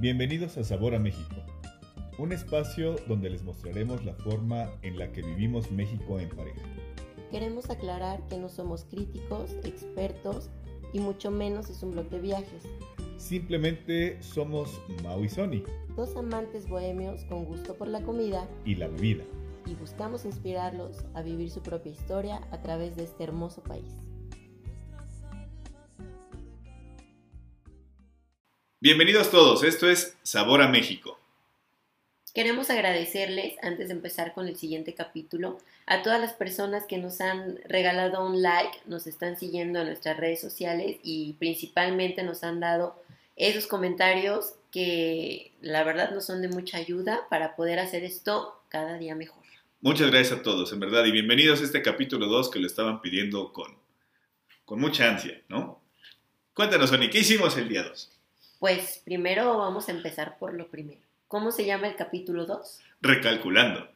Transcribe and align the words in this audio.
Bienvenidos 0.00 0.56
a 0.56 0.64
Sabor 0.64 0.94
a 0.94 0.98
México, 0.98 1.36
un 2.18 2.32
espacio 2.32 2.96
donde 3.06 3.28
les 3.28 3.42
mostraremos 3.42 4.02
la 4.02 4.14
forma 4.14 4.70
en 4.80 4.98
la 4.98 5.12
que 5.12 5.20
vivimos 5.20 5.70
México 5.70 6.18
en 6.18 6.30
pareja. 6.30 6.62
Queremos 7.30 7.68
aclarar 7.68 8.26
que 8.28 8.38
no 8.38 8.48
somos 8.48 8.86
críticos, 8.86 9.50
expertos 9.62 10.48
y 10.94 11.00
mucho 11.00 11.30
menos 11.30 11.68
es 11.68 11.82
un 11.82 11.90
blog 11.90 12.08
de 12.08 12.18
viajes. 12.18 12.62
Simplemente 13.18 14.16
somos 14.22 14.80
Mau 15.02 15.22
y 15.22 15.28
Sony 15.28 15.64
Dos 15.96 16.16
amantes 16.16 16.66
bohemios 16.66 17.24
con 17.24 17.44
gusto 17.44 17.74
por 17.74 17.88
la 17.88 18.00
comida 18.00 18.48
y 18.64 18.76
la 18.76 18.88
bebida. 18.88 19.24
y 19.66 19.74
buscamos 19.74 20.24
inspirarlos 20.24 21.04
a 21.12 21.20
vivir 21.20 21.50
su 21.50 21.60
propia 21.60 21.92
historia 21.92 22.40
a 22.52 22.62
través 22.62 22.96
de 22.96 23.04
este 23.04 23.24
hermoso 23.24 23.62
país. 23.62 23.92
Bienvenidos 28.82 29.30
todos, 29.30 29.62
esto 29.62 29.90
es 29.90 30.16
Sabor 30.22 30.62
a 30.62 30.68
México. 30.68 31.20
Queremos 32.32 32.70
agradecerles, 32.70 33.56
antes 33.60 33.88
de 33.88 33.92
empezar 33.92 34.32
con 34.32 34.48
el 34.48 34.56
siguiente 34.56 34.94
capítulo, 34.94 35.58
a 35.84 36.00
todas 36.00 36.18
las 36.18 36.32
personas 36.32 36.86
que 36.86 36.96
nos 36.96 37.20
han 37.20 37.58
regalado 37.68 38.24
un 38.24 38.40
like, 38.40 38.78
nos 38.86 39.06
están 39.06 39.36
siguiendo 39.36 39.80
en 39.80 39.88
nuestras 39.88 40.16
redes 40.16 40.40
sociales 40.40 40.96
y 41.02 41.34
principalmente 41.34 42.22
nos 42.22 42.42
han 42.42 42.58
dado 42.58 42.98
esos 43.36 43.66
comentarios 43.66 44.54
que 44.72 45.52
la 45.60 45.84
verdad 45.84 46.12
nos 46.12 46.24
son 46.24 46.40
de 46.40 46.48
mucha 46.48 46.78
ayuda 46.78 47.28
para 47.28 47.56
poder 47.56 47.80
hacer 47.80 48.02
esto 48.02 48.62
cada 48.70 48.96
día 48.96 49.14
mejor. 49.14 49.44
Muchas 49.82 50.10
gracias 50.10 50.38
a 50.38 50.42
todos, 50.42 50.72
en 50.72 50.80
verdad, 50.80 51.04
y 51.04 51.12
bienvenidos 51.12 51.60
a 51.60 51.64
este 51.64 51.82
capítulo 51.82 52.28
2 52.28 52.50
que 52.50 52.60
lo 52.60 52.66
estaban 52.66 53.02
pidiendo 53.02 53.52
con, 53.52 53.76
con 54.64 54.80
mucha 54.80 55.06
ansia, 55.06 55.42
¿no? 55.50 55.82
Cuéntanos, 56.54 56.88
Sony, 56.88 57.10
¿qué 57.12 57.18
hicimos 57.18 57.58
el 57.58 57.68
día 57.68 57.82
2? 57.82 58.19
Pues 58.60 59.00
primero 59.04 59.56
vamos 59.58 59.88
a 59.88 59.92
empezar 59.92 60.38
por 60.38 60.54
lo 60.54 60.68
primero. 60.68 61.00
¿Cómo 61.28 61.50
se 61.50 61.64
llama 61.64 61.88
el 61.88 61.96
capítulo 61.96 62.44
2? 62.44 62.80
Recalculando. 63.00 63.88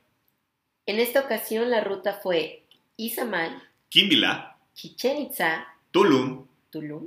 En 0.87 0.99
esta 0.99 1.21
ocasión 1.21 1.71
la 1.71 1.83
ruta 1.83 2.15
fue 2.23 2.63
Izamal, 2.97 3.63
Quimbila, 3.91 4.57
Chichen 4.75 5.19
Itza, 5.19 5.67
Tulum. 5.91 6.47
Tulum, 6.71 7.07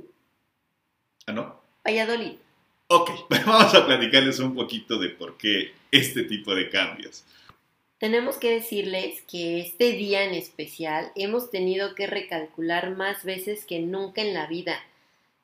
Ah, 1.26 1.32
no. 1.32 1.60
Valladolid. 1.84 2.36
Ok, 2.86 3.10
vamos 3.46 3.74
a 3.74 3.84
platicarles 3.84 4.38
un 4.38 4.54
poquito 4.54 4.98
de 4.98 5.10
por 5.10 5.36
qué 5.36 5.72
este 5.90 6.22
tipo 6.22 6.54
de 6.54 6.70
cambios. 6.70 7.24
Tenemos 7.98 8.36
que 8.36 8.52
decirles 8.52 9.20
que 9.22 9.58
este 9.60 9.92
día 9.92 10.22
en 10.22 10.32
especial 10.34 11.10
hemos 11.16 11.50
tenido 11.50 11.96
que 11.96 12.06
recalcular 12.06 12.94
más 12.96 13.24
veces 13.24 13.64
que 13.66 13.80
nunca 13.80 14.22
en 14.22 14.32
la 14.32 14.46
vida. 14.46 14.78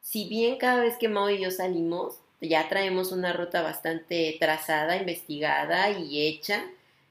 Si 0.04 0.28
bien 0.28 0.58
cada 0.58 0.82
vez 0.82 0.98
que 0.98 1.08
Mao 1.08 1.30
y 1.30 1.40
yo 1.40 1.50
salimos 1.50 2.18
ya 2.48 2.68
traemos 2.68 3.10
una 3.10 3.32
ruta 3.32 3.62
bastante 3.62 4.36
trazada, 4.38 4.98
investigada 4.98 5.90
y 5.90 6.26
hecha, 6.26 6.62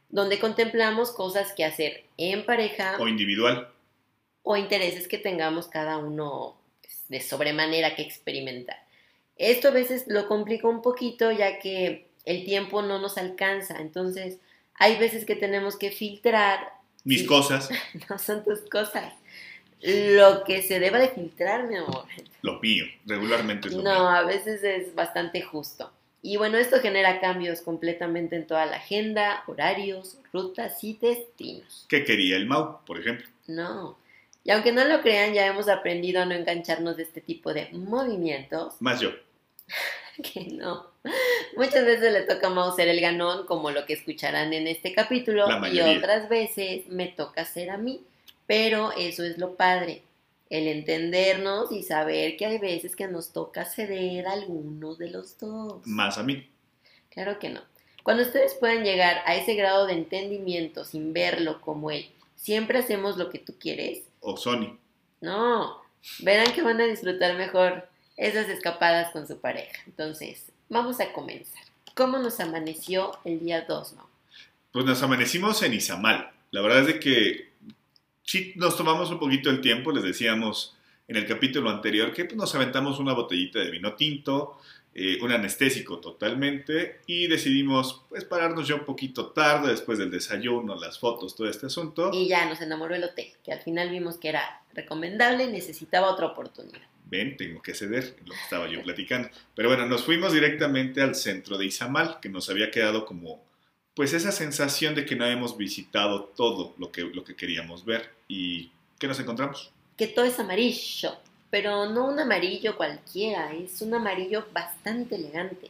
donde 0.10 0.38
contemplamos 0.38 1.12
cosas 1.12 1.54
que 1.54 1.66
hacer 1.66 2.04
en 2.18 2.46
pareja 2.46 2.98
O 3.00 3.08
individual. 3.08 3.68
o 4.44 4.56
intereses 4.58 5.08
que 5.08 5.18
tengamos 5.18 5.68
cada 5.68 5.98
uno 5.98 6.56
pues, 6.82 7.06
de 7.10 7.20
sobremanera 7.20 7.96
que 7.96 8.04
experimentar. 8.04 8.78
Esto 9.38 9.70
a 9.70 9.72
veces 9.72 10.06
lo 10.06 10.28
complica 10.28 10.68
un 10.68 10.84
poquito 10.84 11.32
ya 11.32 11.58
que 11.58 12.08
el 12.26 12.46
tiempo 12.46 12.84
no 12.84 13.00
nos 13.00 13.18
alcanza, 13.18 13.82
entonces 13.82 14.38
hay 14.76 14.98
veces 14.98 15.26
que 15.26 15.36
tenemos 15.36 15.78
que 15.78 15.90
filtrar, 15.90 16.74
Mis 17.04 17.24
cosas, 17.24 17.72
no 18.10 18.20
son 18.20 18.44
tus 18.44 18.60
cosas, 18.70 19.14
lo 19.86 20.44
que 20.44 20.62
se 20.62 20.80
deba 20.80 20.98
de 21.00 21.10
filtrar, 21.10 21.68
mi 21.68 21.76
amor. 21.76 22.06
lo 22.42 22.60
mío. 22.60 22.86
Regularmente 23.06 23.68
es 23.68 23.74
lo 23.74 23.84
No, 23.84 23.92
mío. 23.94 24.10
a 24.10 24.24
veces 24.24 24.64
es 24.64 24.96
bastante 24.96 25.42
justo. 25.42 25.92
Y 26.22 26.38
bueno, 26.38 26.58
esto 26.58 26.80
genera 26.80 27.20
cambios 27.20 27.62
completamente 27.62 28.38
en 28.38 28.48
toda 28.48 28.66
la 28.66 28.78
agenda, 28.78 29.44
horarios, 29.48 30.18
rutas 30.32 30.82
y 30.84 30.98
destinos. 31.02 31.86
¿Qué 31.90 32.06
quería 32.06 32.38
el 32.38 32.46
Mau, 32.46 32.80
por 32.86 33.00
ejemplo? 33.00 33.28
No. 33.48 33.98
Y 34.46 34.52
aunque 34.52 34.72
no 34.72 34.86
lo 34.86 35.02
crean, 35.02 35.34
ya 35.34 35.46
hemos 35.48 35.68
aprendido 35.68 36.22
a 36.22 36.26
no 36.26 36.34
engancharnos 36.34 36.96
de 36.98 37.04
este 37.04 37.20
tipo 37.22 37.54
de 37.54 37.70
movimientos. 37.72 38.76
Más 38.80 39.00
yo. 39.02 39.12
Que 40.22 40.42
no. 40.46 40.86
Muchas 41.58 41.86
veces 41.86 42.14
le 42.14 42.22
toca 42.22 42.46
a 42.46 42.50
Mau 42.52 42.76
ser 42.76 42.88
el 42.88 43.02
ganón, 43.02 43.48
como 43.48 43.72
lo 43.72 43.86
que 43.88 43.94
escucharán 43.94 44.54
en 44.54 44.68
este 44.68 44.94
capítulo, 44.94 45.48
La 45.48 45.68
y 45.70 45.82
otras 45.82 46.30
veces 46.30 46.88
me 46.88 47.08
toca 47.08 47.46
ser 47.46 47.72
a 47.72 47.78
mí. 47.78 48.02
Pero 48.48 48.92
eso 48.92 49.24
es 49.24 49.38
lo 49.38 49.56
padre, 49.56 50.04
el 50.50 50.68
entendernos 50.68 51.72
y 51.72 51.84
saber 51.84 52.38
que 52.38 52.46
hay 52.46 52.58
veces 52.60 52.96
que 52.96 53.08
nos 53.08 53.32
toca 53.32 53.66
ceder 53.66 54.28
a 54.28 54.34
alguno 54.34 54.96
de 54.96 55.10
los 55.10 55.38
dos. 55.38 55.86
Más 55.86 56.18
a 56.18 56.24
mí. 56.24 56.50
Claro 57.10 57.40
que 57.40 57.50
no. 57.50 57.62
Cuando 58.04 58.24
ustedes 58.24 58.54
puedan 58.56 58.84
llegar 58.84 59.22
a 59.26 59.36
ese 59.36 59.56
grado 59.56 59.86
de 59.88 59.94
entendimiento 59.94 60.84
sin 60.84 61.14
verlo 61.14 61.62
como 61.62 61.90
él, 61.90 62.10
siempre 62.36 62.80
hacemos 62.80 63.18
lo 63.18 63.30
que 63.30 63.40
tú 63.40 63.56
quieres, 63.58 64.04
O 64.20 64.36
Sony. 64.36 64.78
no, 65.22 65.82
verán 66.20 66.52
que 66.54 66.62
van 66.62 66.82
a 66.82 66.86
disfrutar 66.86 67.38
mejor 67.38 67.88
esas 68.18 68.50
escapadas 68.50 69.12
con 69.12 69.26
su 69.28 69.40
pareja. 69.40 69.82
Entonces, 69.86 70.52
vamos 70.70 71.00
a 71.00 71.14
comenzar. 71.14 71.64
¿Cómo 71.96 72.18
nos 72.18 72.40
amaneció 72.42 73.12
el 73.24 73.40
día 73.40 73.62
2, 73.62 73.94
no? 73.94 74.10
Pues 74.72 74.86
nos 74.86 75.02
amanecimos 75.02 75.62
en 75.64 75.74
Izamal. 75.74 76.32
La 76.52 76.62
verdad 76.62 76.82
es 76.82 76.88
de 76.88 77.00
que 77.00 77.53
sí 78.24 78.54
nos 78.56 78.78
tomamos 78.78 79.12
un 79.12 79.20
poquito 79.20 79.50
el 79.50 79.62
tiempo, 79.62 79.92
les 79.92 80.04
decíamos 80.04 80.76
en 81.08 81.18
el 81.18 81.26
capítulo 81.26 81.70
anterior 81.70 82.14
que 82.14 82.26
pues, 82.26 82.38
nos 82.38 82.56
aventamos 82.56 83.00
una 83.00 83.14
botellita 83.14 83.60
de 83.60 83.72
vino 83.72 83.94
tinto, 83.94 84.60
eh, 84.96 85.18
un 85.22 85.32
anestésico 85.32 86.00
totalmente 86.00 87.02
y 87.08 87.26
decidimos 87.28 88.06
pues 88.10 88.26
pararnos 88.26 88.68
ya 88.68 88.76
un 88.76 88.86
poquito 88.86 89.32
tarde 89.32 89.72
después 89.72 89.98
del 89.98 90.12
desayuno, 90.12 90.76
las 90.76 91.00
fotos, 91.00 91.36
todo 91.36 91.50
este 91.50 91.66
asunto. 91.66 92.12
Y 92.14 92.28
ya 92.28 92.48
nos 92.48 92.62
enamoró 92.62 92.94
el 92.94 93.04
hotel, 93.04 93.28
que 93.44 93.52
al 93.52 93.62
final 93.62 93.90
vimos 93.90 94.18
que 94.18 94.30
era 94.30 94.62
recomendable 94.74 95.46
y 95.46 95.48
necesitaba 95.48 96.12
otra 96.12 96.28
oportunidad. 96.28 96.82
Ven, 97.06 97.38
tengo 97.38 97.62
que 97.62 97.74
ceder, 97.74 98.16
lo 98.26 98.34
que 98.34 98.40
estaba 98.40 98.68
yo 98.68 98.82
platicando. 98.84 99.30
Pero 99.56 99.70
bueno, 99.70 99.88
nos 99.88 100.04
fuimos 100.04 100.32
directamente 100.32 101.02
al 101.02 101.16
centro 101.16 101.58
de 101.58 101.66
Izamal, 101.66 102.20
que 102.22 102.30
nos 102.30 102.50
había 102.50 102.72
quedado 102.72 103.06
como, 103.06 103.44
pues 103.96 104.14
esa 104.14 104.32
sensación 104.32 104.96
de 104.96 105.06
que 105.06 105.16
no 105.16 105.26
habíamos 105.26 105.58
visitado 105.58 106.24
todo 106.36 106.74
lo 106.78 106.92
que, 106.92 107.02
lo 107.02 107.24
que 107.24 107.36
queríamos 107.36 107.86
ver. 107.86 108.14
¿Y 108.28 108.72
qué 109.00 109.08
nos 109.08 109.20
encontramos? 109.20 109.72
que 109.98 110.08
todo 110.08 110.26
es 110.26 110.40
amarillo, 110.40 111.16
pero 111.50 111.90
no 111.90 112.08
un 112.08 112.20
amarillo 112.20 112.76
cualquiera, 112.76 113.54
es 113.54 113.82
un 113.82 113.94
amarillo 113.94 114.46
bastante 114.52 115.16
elegante. 115.16 115.70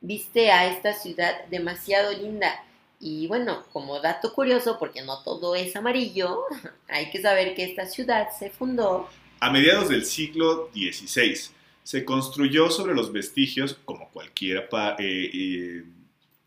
Viste 0.00 0.50
a 0.50 0.72
esta 0.72 0.92
ciudad 0.94 1.44
demasiado 1.50 2.12
linda. 2.12 2.64
Y 3.00 3.26
bueno, 3.28 3.64
como 3.72 4.00
dato 4.00 4.34
curioso, 4.34 4.78
porque 4.78 5.02
no 5.02 5.22
todo 5.22 5.54
es 5.54 5.74
amarillo, 5.76 6.44
hay 6.88 7.10
que 7.10 7.22
saber 7.22 7.54
que 7.54 7.64
esta 7.64 7.86
ciudad 7.86 8.28
se 8.38 8.50
fundó 8.50 9.08
A 9.40 9.50
mediados 9.50 9.88
del 9.88 10.04
siglo 10.04 10.70
XVI 10.74 11.34
se 11.82 12.04
construyó 12.04 12.70
sobre 12.70 12.94
los 12.94 13.10
vestigios, 13.10 13.78
como 13.84 14.10
cualquier 14.10 14.68
eh, 14.98 15.30
eh, 15.32 15.84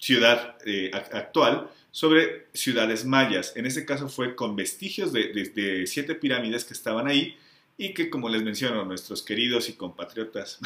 ciudad 0.03 0.58
eh, 0.66 0.91
ac- 0.94 1.14
actual, 1.14 1.69
sobre 1.91 2.47
ciudades 2.53 3.06
mayas. 3.06 3.53
En 3.56 3.66
este 3.66 3.86
caso 3.86 4.09
fue 4.09 4.36
con 4.36 4.56
vestigios 4.56 5.14
de, 5.14 5.31
de- 5.31 5.50
de 5.50 5.88
siete 5.88 6.14
pirámides 6.16 6.66
que 6.66 6.74
estaban 6.74 7.08
ahí 7.08 7.38
y 7.78 7.94
que, 7.94 8.09
como 8.09 8.28
les 8.30 8.44
menciono, 8.44 8.84
nuestros 8.86 9.24
queridos 9.24 9.69
y 9.69 9.74
compatriotas 9.74 10.59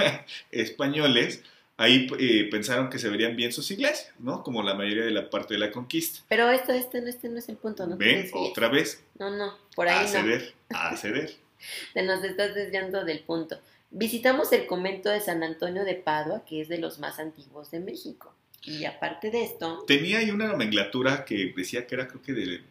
españoles, 0.50 1.42
ahí 1.76 2.06
eh, 2.18 2.48
pensaron 2.50 2.90
que 2.90 2.98
se 2.98 3.08
verían 3.08 3.36
bien 3.36 3.52
sus 3.52 3.70
iglesias, 3.70 4.12
¿no? 4.18 4.42
Como 4.42 4.62
la 4.62 4.74
mayoría 4.74 5.04
de 5.04 5.10
la 5.10 5.30
parte 5.30 5.54
de 5.54 5.60
la 5.60 5.70
conquista. 5.72 6.20
Pero 6.28 6.50
esto, 6.50 6.72
este, 6.72 7.00
no- 7.00 7.08
este 7.08 7.28
no 7.28 7.38
es 7.38 7.48
el 7.48 7.56
punto, 7.56 7.86
¿no? 7.86 7.96
Ven, 7.96 8.28
otra 8.32 8.68
vez, 8.68 9.02
No, 9.18 9.30
no, 9.30 9.56
por 9.74 9.88
ahí 9.88 9.98
a 9.98 10.02
no. 10.02 10.08
ceder, 10.08 10.54
a 10.70 10.96
ceder. 10.96 11.34
Te 11.94 12.02
nos 12.02 12.22
estás 12.24 12.54
desviando 12.54 13.04
del 13.04 13.20
punto. 13.20 13.58
Visitamos 13.90 14.52
el 14.52 14.66
convento 14.66 15.08
de 15.08 15.20
San 15.20 15.42
Antonio 15.42 15.84
de 15.84 15.94
Padua, 15.94 16.44
que 16.44 16.60
es 16.60 16.68
de 16.68 16.78
los 16.78 16.98
más 16.98 17.18
antiguos 17.18 17.70
de 17.70 17.80
México. 17.80 18.34
Y 18.66 18.84
aparte 18.84 19.30
de 19.30 19.44
esto, 19.44 19.84
Tenía 19.86 20.18
ahí 20.18 20.30
una 20.30 20.46
nomenclatura 20.46 21.24
que 21.24 21.52
decía 21.56 21.86
que 21.86 21.94
era 21.94 22.08
creo 22.08 22.22
que 22.22 22.32
del, 22.32 22.64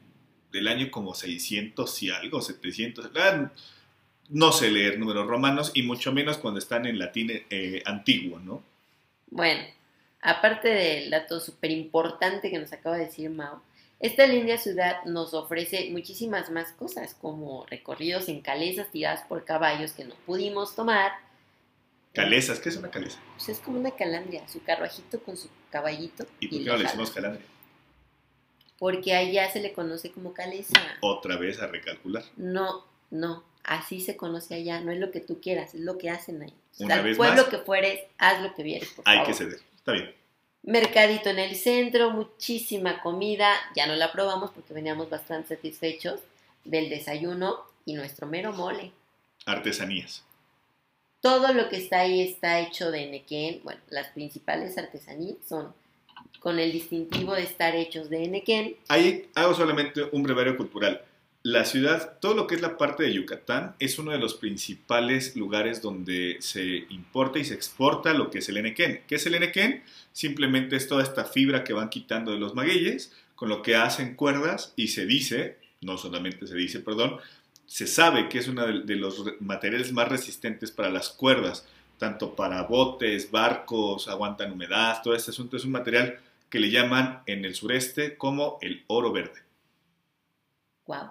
del 0.52 0.68
año 0.68 0.90
como 0.90 1.14
600 1.14 2.04
y 2.04 2.10
algo, 2.10 2.42
700. 2.42 3.12
Ah, 3.16 3.52
no 4.30 4.52
sé 4.52 4.72
leer 4.72 4.98
números 4.98 5.28
romanos 5.28 5.72
y 5.74 5.84
mucho 5.84 6.12
menos 6.12 6.38
cuando 6.38 6.60
están 6.60 6.86
en 6.86 6.98
latín 6.98 7.30
eh, 7.50 7.84
antiguo, 7.86 8.40
¿no? 8.40 8.64
bueno, 9.34 9.64
aparte 10.22 10.70
del 10.70 11.10
dato 11.10 11.40
súper 11.40 11.72
importante 11.72 12.52
que 12.52 12.60
nos 12.60 12.72
acaba 12.72 12.98
de 12.98 13.06
decir 13.06 13.30
Mao, 13.30 13.62
esta 14.00 14.28
linda 14.28 14.58
ciudad 14.58 15.04
nos 15.06 15.34
ofrece 15.34 15.90
muchísimas 15.92 16.50
más 16.52 16.72
cosas, 16.74 17.16
como 17.16 17.66
recorridos 17.66 18.30
en 18.30 18.42
calesas 18.42 18.92
tiradas 18.92 19.24
por 19.28 19.46
caballos 19.46 19.94
que 19.94 20.04
no 20.06 20.14
pudimos 20.26 20.76
tomar. 20.76 21.14
Calesas, 22.14 22.60
¿qué 22.60 22.70
es 22.70 22.78
una 22.78 22.92
calesa? 22.92 23.20
Pues 23.36 23.50
es 23.50 23.60
como 23.60 23.80
una 23.80 23.92
calandria, 23.92 24.48
su 24.48 24.64
carruajito 24.64 25.22
con 25.24 25.36
su 25.36 25.50
caballito. 25.72 26.26
¿Y 26.40 26.48
por 26.48 26.60
qué 26.60 26.66
no 26.66 26.78
le 26.78 26.84
decimos 26.84 27.12
calandria? 27.12 27.46
Porque 28.78 29.16
allá 29.16 29.52
se 29.52 29.62
le 29.62 29.74
conoce 29.74 30.12
como 30.12 30.34
calesa. 30.34 30.80
Otra 31.02 31.38
vez 31.38 31.60
a 31.62 31.68
recalcular. 31.68 32.24
No, 32.38 32.86
no, 33.10 33.44
así 33.64 34.00
se 34.00 34.16
conoce 34.16 34.54
allá, 34.56 34.80
no 34.82 34.92
es 34.92 35.00
lo 35.00 35.10
que 35.10 35.22
tú 35.22 35.42
quieras, 35.42 35.74
es 35.74 35.82
lo 35.82 35.98
que 35.98 36.10
hacen 36.12 36.42
ahí. 36.44 36.54
Una 36.80 36.96
Al 36.96 37.04
vez 37.04 37.18
pueblo 37.18 37.42
más, 37.44 37.50
que 37.50 37.58
fueres, 37.60 38.02
haz 38.18 38.42
lo 38.44 38.54
que 38.54 38.64
vieres, 38.64 38.90
por 38.90 39.04
hay 39.08 39.18
favor. 39.18 39.28
que 39.32 39.38
ceder. 39.38 39.60
Está 39.76 39.92
bien. 39.94 40.14
Mercadito 40.64 41.30
en 41.30 41.40
el 41.40 41.56
centro, 41.56 42.12
muchísima 42.12 43.02
comida. 43.02 43.54
Ya 43.76 43.86
no 43.88 43.96
la 43.96 44.12
probamos 44.12 44.52
porque 44.52 44.74
veníamos 44.74 45.10
bastante 45.10 45.56
satisfechos 45.56 46.20
del 46.64 46.90
desayuno 46.90 47.60
y 47.86 47.94
nuestro 47.94 48.28
mero 48.28 48.54
mole. 48.54 48.92
Artesanías. 49.46 50.24
Todo 51.24 51.54
lo 51.54 51.70
que 51.70 51.78
está 51.78 52.02
ahí 52.02 52.20
está 52.20 52.60
hecho 52.60 52.92
de 52.92 53.10
Nequén. 53.10 53.62
Bueno, 53.64 53.80
las 53.90 54.10
principales 54.10 54.78
artesanías 54.78 55.38
son 55.48 55.74
con 56.42 56.60
el 56.60 56.74
distintivo 56.74 57.34
de 57.34 57.44
estar 57.44 57.74
hechos 57.78 58.10
de 58.10 58.28
Nequén. 58.28 58.76
Ahí 58.90 59.30
hago 59.34 59.54
solamente 59.54 60.04
un 60.12 60.22
brevario 60.22 60.58
cultural. 60.58 61.02
La 61.42 61.64
ciudad, 61.64 62.20
todo 62.20 62.34
lo 62.34 62.46
que 62.46 62.56
es 62.56 62.62
la 62.62 62.78
parte 62.78 63.04
de 63.04 63.14
Yucatán, 63.14 63.74
es 63.80 63.98
uno 64.00 64.12
de 64.12 64.18
los 64.18 64.34
principales 64.34 65.38
lugares 65.38 65.82
donde 65.82 66.36
se 66.42 66.88
importa 66.90 67.40
y 67.40 67.46
se 67.46 67.54
exporta 67.54 68.14
lo 68.14 68.30
que 68.30 68.40
es 68.40 68.50
el 68.50 68.58
enequén. 68.58 69.04
¿Qué 69.08 69.16
es 69.16 69.26
el 69.26 69.36
enequén? 69.36 69.82
Simplemente 70.12 70.76
es 70.76 70.90
toda 70.90 71.04
esta 71.04 71.24
fibra 71.24 71.64
que 71.64 71.72
van 71.72 71.90
quitando 71.90 72.34
de 72.34 72.40
los 72.40 72.54
magueyes, 72.54 73.14
con 73.36 73.48
lo 73.48 73.62
que 73.62 73.78
hacen 73.78 74.16
cuerdas 74.16 74.74
y 74.76 74.90
se 74.90 75.06
dice, 75.06 75.56
no 75.80 75.98
solamente 75.98 76.48
se 76.48 76.56
dice, 76.56 76.82
perdón, 76.82 77.18
se 77.66 77.88
sabe 77.88 78.30
que 78.30 78.40
es 78.40 78.48
uno 78.48 78.66
de, 78.66 78.82
de 78.82 78.96
los 78.96 79.24
materiales 79.40 79.92
más 79.92 80.08
resistentes 80.10 80.72
para 80.72 80.90
las 80.90 81.10
cuerdas, 81.10 81.66
tanto 81.98 82.36
para 82.36 82.64
botes, 82.64 83.32
barcos, 83.32 84.08
aguantan 84.08 84.52
humedad, 84.52 85.02
todo 85.04 85.16
este 85.16 85.32
asunto 85.32 85.58
es 85.58 85.66
un 85.66 85.72
material 85.72 86.20
que 86.50 86.60
le 86.60 86.70
llaman 86.70 87.24
en 87.26 87.46
el 87.46 87.56
sureste 87.56 88.18
como 88.18 88.60
el 88.62 88.84
oro 88.88 89.12
verde. 89.12 89.42
¡Wow! 90.86 91.10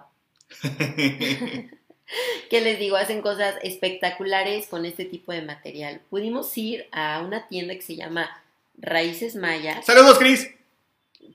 ¿Qué 2.49 2.61
les 2.61 2.79
digo? 2.79 2.95
Hacen 2.95 3.21
cosas 3.21 3.55
espectaculares 3.63 4.67
con 4.67 4.85
este 4.85 5.05
tipo 5.05 5.31
de 5.31 5.41
material. 5.41 6.01
Pudimos 6.09 6.55
ir 6.57 6.87
a 6.91 7.21
una 7.25 7.47
tienda 7.47 7.73
que 7.73 7.81
se 7.81 7.95
llama 7.95 8.29
Raíces 8.77 9.35
Mayas. 9.35 9.85
¡Saludos, 9.85 10.19
Cris! 10.19 10.49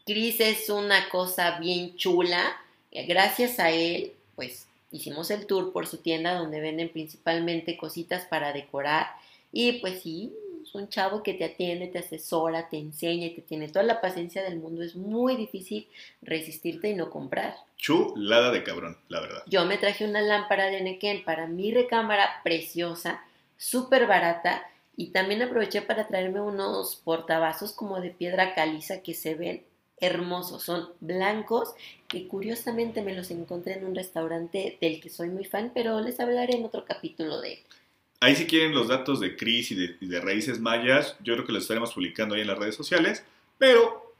Chris 0.06 0.40
es 0.40 0.70
una 0.70 1.08
cosa 1.08 1.58
bien 1.58 1.96
chula. 1.96 2.56
Gracias 2.92 3.58
a 3.58 3.70
él, 3.70 4.12
pues 4.36 4.67
hicimos 4.90 5.30
el 5.30 5.46
tour 5.46 5.72
por 5.72 5.86
su 5.86 5.98
tienda 5.98 6.34
donde 6.34 6.60
venden 6.60 6.90
principalmente 6.90 7.76
cositas 7.76 8.26
para 8.26 8.52
decorar. 8.52 9.08
Y 9.52 9.72
pues 9.80 10.02
sí, 10.02 10.32
es 10.62 10.74
un 10.74 10.88
chavo 10.88 11.22
que 11.22 11.34
te 11.34 11.44
atiende, 11.44 11.86
te 11.86 12.00
asesora, 12.00 12.68
te 12.68 12.78
enseña 12.78 13.26
y 13.26 13.34
te 13.34 13.42
tiene 13.42 13.68
toda 13.68 13.84
la 13.84 14.00
paciencia 14.00 14.42
del 14.42 14.58
mundo. 14.58 14.82
Es 14.82 14.96
muy 14.96 15.36
difícil 15.36 15.88
resistirte 16.22 16.90
y 16.90 16.94
no 16.94 17.10
comprar. 17.10 17.56
Chulada 17.76 18.50
de 18.50 18.62
cabrón, 18.62 18.98
la 19.08 19.20
verdad. 19.20 19.42
Yo 19.46 19.64
me 19.64 19.78
traje 19.78 20.04
una 20.04 20.20
lámpara 20.20 20.66
de 20.66 20.82
Nequén 20.82 21.24
para 21.24 21.46
mi 21.46 21.72
recámara 21.72 22.40
preciosa, 22.42 23.24
súper 23.56 24.06
barata. 24.06 24.62
Y 24.96 25.10
también 25.10 25.40
aproveché 25.42 25.80
para 25.80 26.08
traerme 26.08 26.40
unos 26.40 26.96
portavasos 26.96 27.72
como 27.72 28.00
de 28.00 28.10
piedra 28.10 28.54
caliza 28.56 29.00
que 29.00 29.14
se 29.14 29.36
ven 29.36 29.62
hermosos. 30.00 30.62
Son 30.62 30.88
blancos 31.00 31.74
que 32.08 32.26
curiosamente 32.26 33.02
me 33.02 33.14
los 33.14 33.30
encontré 33.30 33.74
en 33.74 33.86
un 33.86 33.94
restaurante 33.94 34.78
del 34.80 35.00
que 35.00 35.10
soy 35.10 35.28
muy 35.28 35.44
fan, 35.44 35.70
pero 35.74 36.00
les 36.00 36.20
hablaré 36.20 36.56
en 36.56 36.64
otro 36.64 36.84
capítulo 36.84 37.40
de 37.40 37.54
él. 37.54 37.58
Ahí 38.20 38.34
si 38.34 38.46
quieren 38.46 38.74
los 38.74 38.88
datos 38.88 39.20
de 39.20 39.36
Cris 39.36 39.70
y 39.70 39.74
de, 39.76 39.96
y 40.00 40.06
de 40.06 40.20
Raíces 40.20 40.58
Mayas, 40.58 41.16
yo 41.22 41.34
creo 41.34 41.46
que 41.46 41.52
los 41.52 41.62
estaremos 41.62 41.92
publicando 41.92 42.34
ahí 42.34 42.40
en 42.40 42.48
las 42.48 42.58
redes 42.58 42.74
sociales, 42.74 43.24
pero 43.58 44.14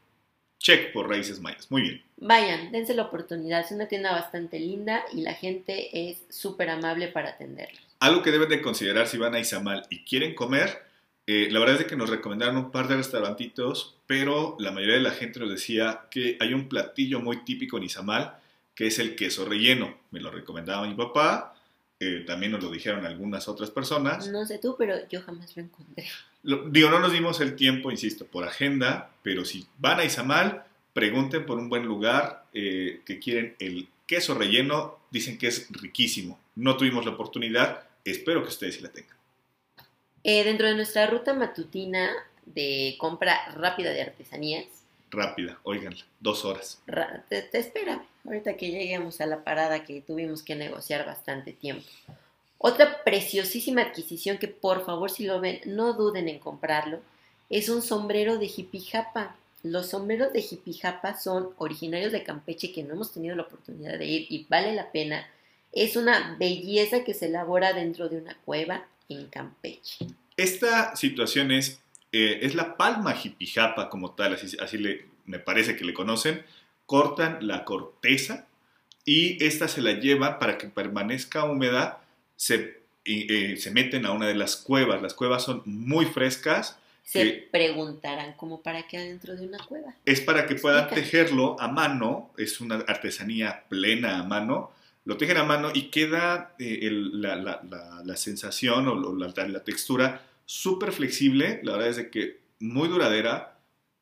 check 0.58 0.92
por 0.92 1.08
Raíces 1.08 1.40
Mayas. 1.40 1.70
Muy 1.70 1.82
bien. 1.82 2.02
Vayan, 2.19 2.72
dense 2.72 2.94
la 2.94 3.04
oportunidad. 3.04 3.60
Es 3.60 3.70
una 3.70 3.86
tienda 3.86 4.12
bastante 4.12 4.58
linda 4.58 5.04
y 5.12 5.22
la 5.22 5.34
gente 5.34 6.10
es 6.10 6.24
súper 6.28 6.70
amable 6.70 7.08
para 7.08 7.31
atenderlos. 7.31 7.81
Algo 8.00 8.22
que 8.22 8.31
deben 8.31 8.48
de 8.48 8.60
considerar 8.60 9.08
si 9.08 9.19
van 9.19 9.34
a 9.34 9.40
Izamal 9.40 9.86
y 9.90 10.04
quieren 10.04 10.34
comer, 10.34 10.82
eh, 11.30 11.48
la 11.50 11.60
verdad 11.60 11.80
es 11.80 11.86
que 11.86 11.94
nos 11.96 12.08
recomendaron 12.10 12.56
un 12.56 12.70
par 12.70 12.88
de 12.88 12.96
restaurantitos, 12.96 13.96
pero 14.06 14.56
la 14.58 14.72
mayoría 14.72 14.94
de 14.96 15.02
la 15.02 15.10
gente 15.12 15.38
nos 15.38 15.50
decía 15.50 16.06
que 16.10 16.36
hay 16.40 16.54
un 16.54 16.69
platillo 16.69 17.20
muy 17.20 17.44
típico 17.44 17.76
en 17.76 17.84
Izamal, 17.84 18.38
que 18.75 18.86
es 18.86 18.98
el 18.98 19.14
queso 19.14 19.44
relleno. 19.44 19.94
Me 20.10 20.20
lo 20.20 20.30
recomendaba 20.30 20.86
mi 20.88 20.94
papá, 20.94 21.54
eh, 22.00 22.25
también 22.26 22.52
nos 22.52 22.62
lo 22.62 22.70
dijeron 22.70 23.04
algunas 23.04 23.46
otras 23.48 23.70
personas. 23.70 24.26
No 24.28 24.46
sé 24.46 24.58
tú, 24.58 24.75
pero 24.78 24.96
yo 25.10 25.20
jamás 25.20 25.54
lo 25.56 25.62
encontré. 25.64 26.06
Lo- 26.44 26.69
digo, 26.70 26.88
no 26.88 26.98
nos 27.00 27.12
dimos 27.12 27.40
el 27.42 27.54
tiempo, 27.56 27.90
insisto, 27.90 28.24
por 28.24 28.44
agenda, 28.44 29.10
pero 29.22 29.44
si 29.44 29.66
van 29.78 29.98
a 30.00 30.04
Izamal, 30.04 30.64
pregunten 30.94 31.44
por 31.44 31.58
un 31.58 31.69
buen 31.69 31.84
lugar 31.84 32.46
eh, 32.54 33.02
que 33.04 33.19
quieren 33.19 33.54
el 33.58 33.88
queso 34.06 34.34
relleno, 34.34 34.98
dicen 35.10 35.36
que 35.36 35.48
es 35.48 35.69
riquísimo. 35.72 36.40
No 36.54 36.76
tuvimos 36.78 37.04
la 37.04 37.10
oportunidad, 37.10 37.86
espero 38.04 38.42
que 38.42 38.48
ustedes 38.48 38.76
sí 38.76 38.81
la 38.81 38.88
tengan. 38.90 39.18
Eh, 40.30 40.44
dentro 40.44 40.66
de 40.66 40.75
nuestra 40.75 41.06
ruta 41.06 41.32
matutina 41.32 42.10
de 42.44 42.96
compra 42.98 43.46
rápida 43.54 43.90
de 43.92 44.02
artesanías, 44.02 44.66
Rápida, 45.10 45.58
óiganla, 45.62 46.04
dos 46.20 46.44
horas. 46.44 46.82
ra- 46.86 47.25
te, 47.30 47.40
te 47.40 47.56
espera, 47.58 48.04
ahorita 48.26 48.58
que 48.58 48.70
lleguemos 48.70 49.22
a 49.22 49.26
la 49.26 49.42
parada 49.42 49.84
que 49.86 50.02
tuvimos 50.02 50.42
que 50.42 50.54
negociar 50.54 51.06
bastante 51.06 51.54
tiempo. 51.54 51.88
Otra 52.58 53.02
preciosísima 53.04 53.80
adquisición 53.80 54.36
que 54.36 54.48
por 54.48 54.84
favor 54.84 55.10
si 55.10 55.25
lo 55.25 55.40
ven 55.40 55.60
no 55.64 55.94
duden 55.94 56.28
en 56.28 56.38
comprarlo 56.40 57.00
es 57.48 57.70
un 57.70 57.81
sombrero 57.81 58.36
de 58.36 58.48
jipijapa. 58.48 59.34
Los 59.62 59.88
sombreros 59.88 60.34
de 60.34 60.42
jipijapa 60.42 61.19
son 61.19 61.54
originarios 61.56 62.12
de 62.12 62.22
Campeche 62.22 62.70
que 62.72 62.82
no 62.82 62.92
hemos 62.92 63.10
tenido 63.14 63.34
la 63.34 63.44
oportunidad 63.44 63.98
de 63.98 64.04
ir 64.04 64.26
y 64.28 64.44
vale 64.50 64.74
la 64.74 64.92
pena. 64.92 65.26
Es 65.72 65.96
una 65.96 66.36
belleza 66.38 67.02
que 67.02 67.14
se 67.14 67.26
elabora 67.28 67.72
dentro 67.72 68.10
de 68.10 68.19
una 68.19 68.36
cueva 68.44 68.84
en 69.08 69.26
Campeche. 69.28 70.06
Esta 70.37 70.94
situación 70.96 71.50
es, 71.50 71.81
eh, 72.12 72.40
es 72.43 72.55
la 72.55 72.76
palma 72.76 73.12
jipijapa 73.12 73.90
como 73.90 74.12
tal, 74.12 74.34
así, 74.34 74.56
así 74.60 74.78
le, 74.78 75.06
me 75.25 75.38
parece 75.38 75.76
que 75.76 75.84
le 75.84 75.94
conocen. 75.94 76.44
Cortan 76.87 77.46
la 77.46 77.64
corteza 77.64 78.46
y 79.05 79.43
esta 79.44 79.69
se 79.69 79.82
la 79.82 79.93
lleva 79.93 80.38
para 80.38 80.58
que 80.58 80.69
permanezca 80.69 81.44
húmeda. 81.44 82.02
Se, 82.37 82.82
eh, 83.05 83.56
se 83.58 83.70
meten 83.70 84.06
a 84.06 84.12
una 84.12 84.26
de 84.26 84.34
las 84.34 84.56
cuevas. 84.56 85.02
Las 85.02 85.14
cuevas 85.14 85.44
son 85.44 85.62
muy 85.66 86.06
frescas. 86.06 86.78
Se 87.05 87.49
preguntarán 87.50 88.34
como 88.34 88.60
para 88.60 88.87
qué 88.87 88.99
adentro 88.99 89.34
de 89.34 89.46
una 89.46 89.58
cueva. 89.64 89.94
Es 90.05 90.20
para 90.20 90.46
que 90.46 90.56
puedan 90.56 90.88
tejerlo 90.88 91.58
a 91.58 91.69
mano. 91.69 92.31
Es 92.37 92.60
una 92.60 92.76
artesanía 92.87 93.64
plena 93.69 94.19
a 94.19 94.25
mano. 94.25 94.72
Lo 95.08 95.16
tejen 95.16 95.38
a 95.38 95.44
mano 95.44 95.70
y 95.72 95.84
queda 95.84 96.55
eh, 96.58 96.87
la, 96.93 97.34
la- 97.37 97.62
la- 98.05 98.16
sensación 98.19 98.87
o, 98.88 98.94
lo- 98.94 99.14
la, 99.16 99.32
textura 99.64 100.20
súper 100.44 100.93
flexible. 100.93 101.60
La 101.62 101.72
verdad 101.72 101.88
es 101.88 101.96
de 101.96 102.10
que 102.10 102.40
muy 102.60 102.88
duradera. 102.88 103.58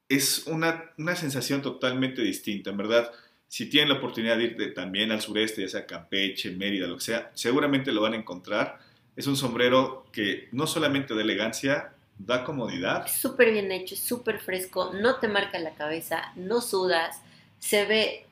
Es 0.08 0.48
una, 0.48 0.90
una 0.98 1.14
sensación 1.14 1.62
totalmente 1.62 2.22
distinta. 2.22 2.70
En 2.70 2.76
verdad, 2.76 3.12
si 3.46 3.70
tienen 3.70 3.90
la 3.90 3.98
oportunidad 3.98 4.36
de 4.36 4.42
ir 4.42 4.56
de- 4.56 4.72
también 4.72 5.12
al 5.12 5.20
sureste, 5.20 5.62
ya 5.62 5.68
sea 5.68 5.86
Campeche, 5.86 6.50
Mérida, 6.50 6.88
lo 6.88 6.96
que 6.96 7.04
sea, 7.04 7.30
seguramente 7.34 7.92
lo 7.92 8.00
van 8.02 8.14
a 8.14 8.16
encontrar. 8.16 8.80
Es 9.14 9.28
un 9.28 9.36
sombrero 9.36 10.06
que 10.10 10.48
no 10.50 10.66
solamente 10.66 11.14
da 11.14 11.22
elegancia, 11.22 11.92
da 12.18 12.42
comodidad. 12.42 13.06
Súper 13.06 13.52
bien 13.52 13.70
hecho, 13.70 13.94
súper 13.94 14.40
fresco, 14.40 14.92
no 14.92 15.20
te 15.20 15.28
marca 15.28 15.56
la 15.60 15.76
cabeza, 15.76 16.32
no 16.34 16.60
sudas, 16.60 17.22
se 17.60 17.84
ve 17.84 18.25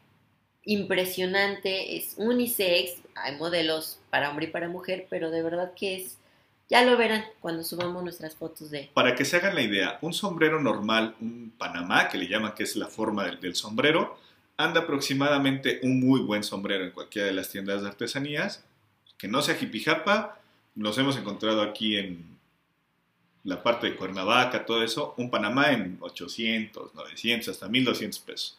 impresionante, 0.64 1.96
es 1.96 2.14
unisex, 2.16 2.96
hay 3.14 3.36
modelos 3.36 3.98
para 4.10 4.30
hombre 4.30 4.46
y 4.46 4.50
para 4.50 4.68
mujer, 4.68 5.06
pero 5.10 5.30
de 5.30 5.42
verdad 5.42 5.72
que 5.74 5.96
es, 5.96 6.18
ya 6.68 6.84
lo 6.84 6.96
verán 6.96 7.24
cuando 7.40 7.62
subamos 7.62 8.02
nuestras 8.02 8.34
fotos 8.34 8.70
de... 8.70 8.90
Para 8.94 9.14
que 9.14 9.24
se 9.24 9.36
hagan 9.36 9.54
la 9.54 9.62
idea, 9.62 9.98
un 10.00 10.14
sombrero 10.14 10.60
normal, 10.60 11.14
un 11.20 11.52
Panamá, 11.56 12.08
que 12.08 12.18
le 12.18 12.28
llaman 12.28 12.54
que 12.54 12.62
es 12.62 12.76
la 12.76 12.88
forma 12.88 13.24
del, 13.24 13.54
sombrero, 13.54 14.18
anda 14.56 14.82
aproximadamente 14.82 15.80
un 15.82 16.00
muy 16.00 16.20
buen 16.20 16.42
sombrero 16.42 16.84
en 16.84 16.92
cualquiera 16.92 17.26
de 17.26 17.34
las 17.34 17.50
tiendas 17.50 17.82
de 17.82 17.88
artesanías, 17.88 18.64
que 19.18 19.28
no 19.28 19.42
sea 19.42 19.56
jipijapa, 19.56 20.40
nos 20.74 20.96
hemos 20.98 21.16
encontrado 21.16 21.62
aquí 21.62 21.96
en 21.96 22.34
la 23.44 23.62
parte 23.62 23.88
de 23.88 23.96
Cuernavaca, 23.96 24.64
todo 24.64 24.82
eso, 24.82 25.14
un 25.18 25.30
Panamá 25.30 25.72
en 25.72 25.98
800, 26.00 26.94
900, 26.94 27.48
hasta 27.48 27.68
1200 27.68 28.20
pesos. 28.20 28.58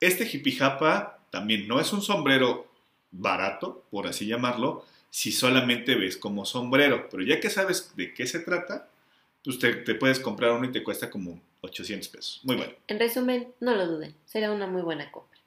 Este 0.00 0.26
jipijapa 0.26 1.18
también 1.30 1.66
no 1.66 1.80
es 1.80 1.92
un 1.92 2.02
sombrero 2.02 2.66
barato, 3.10 3.84
por 3.90 4.06
así 4.06 4.26
llamarlo, 4.26 4.84
si 5.10 5.32
solamente 5.32 5.94
ves 5.94 6.16
como 6.16 6.44
sombrero, 6.44 7.08
pero 7.10 7.22
ya 7.22 7.40
que 7.40 7.50
sabes 7.50 7.96
de 7.96 8.12
qué 8.12 8.26
se 8.26 8.40
trata, 8.40 8.88
pues 9.42 9.58
te, 9.58 9.72
te 9.74 9.94
puedes 9.94 10.20
comprar 10.20 10.52
uno 10.52 10.66
y 10.66 10.72
te 10.72 10.84
cuesta 10.84 11.08
como 11.08 11.40
800 11.62 12.08
pesos. 12.08 12.40
Muy 12.44 12.56
bueno. 12.56 12.72
En 12.88 12.98
resumen, 12.98 13.48
no 13.60 13.74
lo 13.74 13.86
duden, 13.86 14.14
será 14.26 14.52
una 14.52 14.66
muy 14.66 14.82
buena 14.82 15.10
compra. 15.10 15.38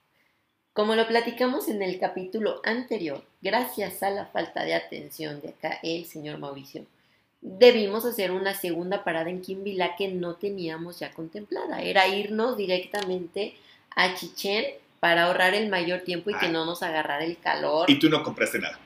Como 0.73 0.95
lo 0.95 1.07
platicamos 1.07 1.67
en 1.67 1.81
el 1.81 1.99
capítulo 1.99 2.61
anterior, 2.63 3.23
gracias 3.41 4.01
a 4.01 4.09
la 4.11 4.25
falta 4.27 4.63
de 4.63 4.73
atención 4.73 5.41
de 5.41 5.49
acá 5.49 5.79
el 5.83 6.05
señor 6.05 6.39
Mauricio, 6.39 6.85
debimos 7.41 8.05
hacer 8.05 8.31
una 8.31 8.53
segunda 8.53 9.03
parada 9.03 9.29
en 9.29 9.41
Quimbila 9.41 9.95
que 9.95 10.07
no 10.07 10.35
teníamos 10.35 10.99
ya 10.99 11.11
contemplada. 11.11 11.81
Era 11.81 12.07
irnos 12.07 12.55
directamente 12.55 13.55
a 13.95 14.13
Chichén 14.15 14.65
para 14.99 15.25
ahorrar 15.25 15.53
el 15.53 15.69
mayor 15.69 16.01
tiempo 16.01 16.29
y 16.29 16.33
que 16.37 16.47
Ah. 16.47 16.51
no 16.51 16.65
nos 16.65 16.83
agarrara 16.83 17.23
el 17.23 17.37
calor. 17.39 17.89
Y 17.89 17.99
tú 17.99 18.09
no 18.09 18.23
compraste 18.23 18.59
nada, 18.59 18.77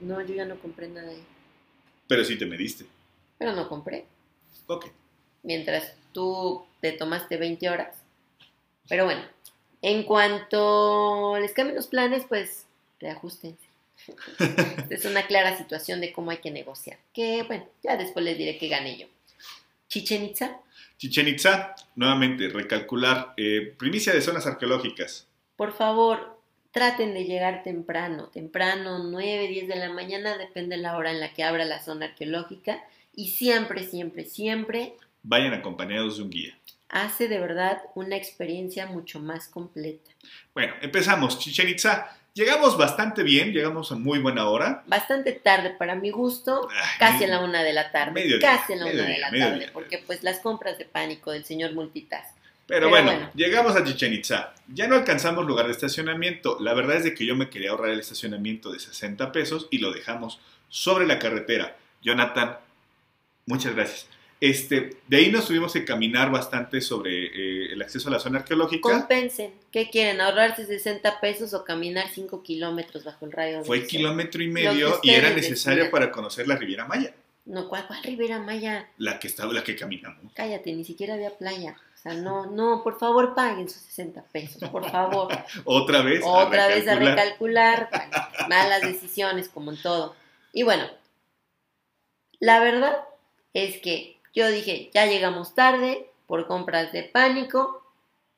No, 0.00 0.20
yo 0.22 0.34
ya 0.34 0.44
no 0.46 0.56
compré 0.58 0.88
nada 0.88 1.10
ahí. 1.10 1.22
pero 2.08 2.24
sí 2.24 2.36
te 2.38 2.46
mediste. 2.46 2.86
Pero 3.38 3.52
no 3.52 3.68
compré. 3.68 4.06
Ok. 4.66 4.86
Mientras 5.42 5.94
tú 6.12 6.64
te 6.80 6.92
tomaste 6.92 7.36
20 7.36 7.68
horas. 7.70 7.96
Pero 8.88 9.04
bueno, 9.04 9.22
en 9.82 10.02
cuanto 10.04 11.36
les 11.38 11.52
cambien 11.52 11.76
los 11.76 11.86
planes, 11.86 12.24
pues 12.28 12.66
reajustense. 12.98 13.64
es 14.90 15.04
una 15.04 15.26
clara 15.26 15.56
situación 15.58 16.00
de 16.00 16.12
cómo 16.12 16.30
hay 16.30 16.38
que 16.38 16.50
negociar. 16.50 16.98
Que 17.14 17.42
bueno, 17.44 17.66
ya 17.82 17.96
después 17.96 18.24
les 18.24 18.36
diré 18.38 18.58
que 18.58 18.68
gané 18.68 18.96
yo. 18.98 19.06
Chichen 19.88 20.24
Itza. 20.24 20.58
Chichen 21.00 21.28
Itza, 21.28 21.74
nuevamente, 21.96 22.48
recalcular. 22.50 23.32
eh, 23.38 23.74
primicia 23.78 24.12
de 24.12 24.20
zonas 24.20 24.46
arqueológicas. 24.46 25.26
Por 25.56 25.72
favor, 25.72 26.38
traten 26.72 27.14
de 27.14 27.24
llegar 27.24 27.62
temprano. 27.62 28.26
Temprano, 28.26 28.98
9, 28.98 29.48
10 29.48 29.66
de 29.66 29.76
la 29.76 29.88
mañana, 29.88 30.36
depende 30.36 30.76
de 30.76 30.82
la 30.82 30.98
hora 30.98 31.10
en 31.10 31.18
la 31.20 31.32
que 31.32 31.42
abra 31.42 31.64
la 31.64 31.82
zona 31.82 32.04
arqueológica. 32.04 32.84
Y 33.16 33.28
siempre, 33.28 33.84
siempre, 33.84 34.26
siempre 34.26 34.92
Vayan 35.22 35.54
acompañados 35.54 36.18
de 36.18 36.22
un 36.24 36.30
guía. 36.30 36.58
hace 36.90 37.28
de 37.28 37.38
verdad 37.38 37.80
una 37.94 38.16
experiencia 38.16 38.84
mucho 38.84 39.20
más 39.20 39.48
completa. 39.48 40.10
Bueno, 40.52 40.74
empezamos. 40.82 41.38
Chichen 41.38 41.68
Itza. 41.70 42.14
Llegamos 42.34 42.78
bastante 42.78 43.22
bien, 43.22 43.52
llegamos 43.52 43.90
a 43.90 43.96
muy 43.96 44.18
buena 44.18 44.48
hora. 44.48 44.82
Bastante 44.86 45.32
tarde 45.32 45.70
para 45.70 45.94
mi 45.94 46.10
gusto, 46.10 46.68
Ay, 46.70 46.98
casi 46.98 47.24
a 47.24 47.28
la 47.28 47.40
una 47.40 47.62
de 47.62 47.72
la 47.72 47.90
tarde. 47.90 48.12
Mediodía, 48.12 48.58
casi 48.58 48.74
a 48.74 48.76
la 48.76 48.84
una 48.84 48.94
mediodía, 48.94 49.14
de 49.14 49.20
la 49.20 49.50
tarde, 49.50 49.70
porque 49.72 49.98
pues 50.06 50.22
las 50.22 50.38
compras 50.38 50.78
de 50.78 50.84
pánico 50.84 51.32
del 51.32 51.44
señor 51.44 51.72
Multitask. 51.74 52.36
Pero, 52.66 52.82
Pero 52.82 52.90
bueno, 52.90 53.10
bueno. 53.10 53.30
llegamos 53.34 53.74
a 53.74 53.82
Chichen 53.82 54.12
Itza. 54.12 54.54
Ya 54.68 54.86
no 54.86 54.94
alcanzamos 54.94 55.44
lugar 55.44 55.66
de 55.66 55.72
estacionamiento. 55.72 56.56
La 56.60 56.72
verdad 56.72 56.98
es 56.98 57.04
de 57.04 57.14
que 57.14 57.26
yo 57.26 57.34
me 57.34 57.50
quería 57.50 57.70
ahorrar 57.70 57.90
el 57.90 57.98
estacionamiento 57.98 58.70
de 58.70 58.78
60 58.78 59.32
pesos 59.32 59.66
y 59.72 59.78
lo 59.78 59.92
dejamos 59.92 60.38
sobre 60.68 61.04
la 61.06 61.18
carretera. 61.18 61.76
Jonathan, 62.00 62.58
muchas 63.46 63.74
gracias. 63.74 64.06
Este, 64.40 64.96
de 65.06 65.16
ahí 65.18 65.30
nos 65.30 65.46
tuvimos 65.46 65.72
que 65.74 65.84
caminar 65.84 66.30
bastante 66.30 66.80
sobre 66.80 67.26
eh, 67.26 67.72
el 67.72 67.82
acceso 67.82 68.08
a 68.08 68.12
la 68.12 68.18
zona 68.18 68.38
arqueológica. 68.38 68.88
Compensen. 68.88 69.52
¿Qué 69.70 69.90
quieren? 69.90 70.20
¿Ahorrarse 70.22 70.64
60 70.64 71.20
pesos 71.20 71.52
o 71.52 71.62
caminar 71.62 72.08
5 72.08 72.42
kilómetros 72.42 73.04
bajo 73.04 73.26
el 73.26 73.32
rayo 73.32 73.62
Fue 73.64 73.86
kilómetro 73.86 74.42
y 74.42 74.48
medio 74.48 74.98
y 75.02 75.10
era 75.10 75.30
necesario 75.30 75.90
para 75.90 76.10
conocer 76.10 76.48
la 76.48 76.56
Riviera 76.56 76.86
Maya, 76.86 77.12
No, 77.44 77.68
¿cuál, 77.68 77.86
cuál 77.86 78.02
Rivera 78.02 78.38
Maya? 78.38 78.88
la 78.96 79.18
que 79.18 79.28
estaba, 79.28 79.52
la 79.52 79.62
que 79.62 79.76
caminamos. 79.76 80.32
Cállate, 80.34 80.72
ni 80.72 80.84
siquiera 80.86 81.14
había 81.14 81.36
playa. 81.36 81.76
O 81.94 82.02
sea, 82.02 82.14
no, 82.14 82.46
no, 82.46 82.82
por 82.82 82.98
favor 82.98 83.34
paguen 83.34 83.68
sus 83.68 83.82
60 83.82 84.22
pesos, 84.32 84.70
por 84.70 84.90
favor. 84.90 85.28
Otra 85.64 86.00
vez. 86.00 86.24
a 86.24 86.28
Otra 86.28 86.66
vez 86.68 86.88
a 86.88 86.94
recalcular. 86.94 87.90
recalcular. 87.90 87.90
Bueno, 87.90 88.48
malas 88.48 88.80
decisiones, 88.80 89.50
como 89.50 89.70
en 89.70 89.82
todo. 89.82 90.16
Y 90.54 90.62
bueno, 90.62 90.86
la 92.38 92.60
verdad 92.60 92.96
es 93.52 93.76
que 93.82 94.16
yo 94.34 94.48
dije, 94.50 94.90
ya 94.94 95.06
llegamos 95.06 95.54
tarde 95.54 96.06
por 96.26 96.46
compras 96.46 96.92
de 96.92 97.02
pánico, 97.04 97.82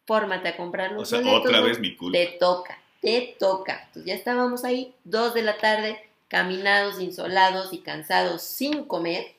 fórmate 0.07 0.49
a 0.49 0.57
comprar 0.57 0.93
O 0.93 1.01
los 1.01 1.09
sea, 1.09 1.21
boletos. 1.21 1.47
otra 1.47 1.61
vez 1.61 1.79
mi 1.79 1.95
culpa. 1.97 2.19
Te 2.19 2.37
toca, 2.39 2.79
te 3.01 3.37
toca. 3.39 3.83
Entonces 3.87 4.05
ya 4.05 4.15
estábamos 4.15 4.65
ahí, 4.65 4.95
dos 5.05 5.35
de 5.35 5.43
la 5.43 5.57
tarde, 5.59 5.99
caminados, 6.29 7.01
insolados 7.01 7.73
y 7.73 7.79
cansados 7.79 8.43
sin 8.43 8.85
comer. 8.85 9.35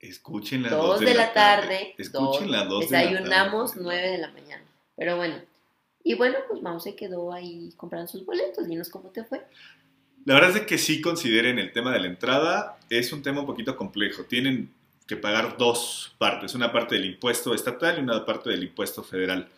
Escuchen 0.00 0.62
las 0.62 0.70
Dos 0.72 1.00
de 1.00 1.14
la 1.14 1.32
tarde, 1.32 1.94
Escuchen 1.98 2.50
las 2.50 2.68
dos 2.68 2.88
de 2.88 2.90
la 2.96 2.98
desayunamos 3.02 3.70
tarde. 3.72 3.82
nueve 3.84 4.10
de 4.10 4.18
la 4.18 4.28
mañana. 4.30 4.62
Pero 4.96 5.16
bueno, 5.16 5.36
y 6.04 6.14
bueno, 6.14 6.36
pues 6.48 6.62
Mau 6.62 6.78
se 6.80 6.94
quedó 6.94 7.32
ahí 7.32 7.72
comprando 7.76 8.06
sus 8.10 8.24
boletos. 8.24 8.66
Dinos 8.68 8.88
cómo 8.88 9.08
te 9.10 9.24
fue. 9.24 9.44
La 10.24 10.34
verdad 10.34 10.50
es 10.50 10.54
de 10.56 10.66
que 10.66 10.78
sí 10.78 11.00
consideren 11.00 11.58
el 11.58 11.72
tema 11.72 11.92
de 11.92 12.00
la 12.00 12.06
entrada. 12.06 12.78
Es 12.90 13.12
un 13.12 13.22
tema 13.22 13.40
un 13.40 13.46
poquito 13.46 13.76
complejo. 13.76 14.24
Tienen 14.24 14.72
que 15.06 15.16
pagar 15.16 15.56
dos 15.56 16.14
partes. 16.18 16.54
Una 16.54 16.72
parte 16.72 16.96
del 16.96 17.04
impuesto 17.04 17.54
estatal 17.54 17.98
y 17.98 18.02
una 18.02 18.24
parte 18.24 18.50
del 18.50 18.62
impuesto 18.62 19.02
federal. 19.02 19.48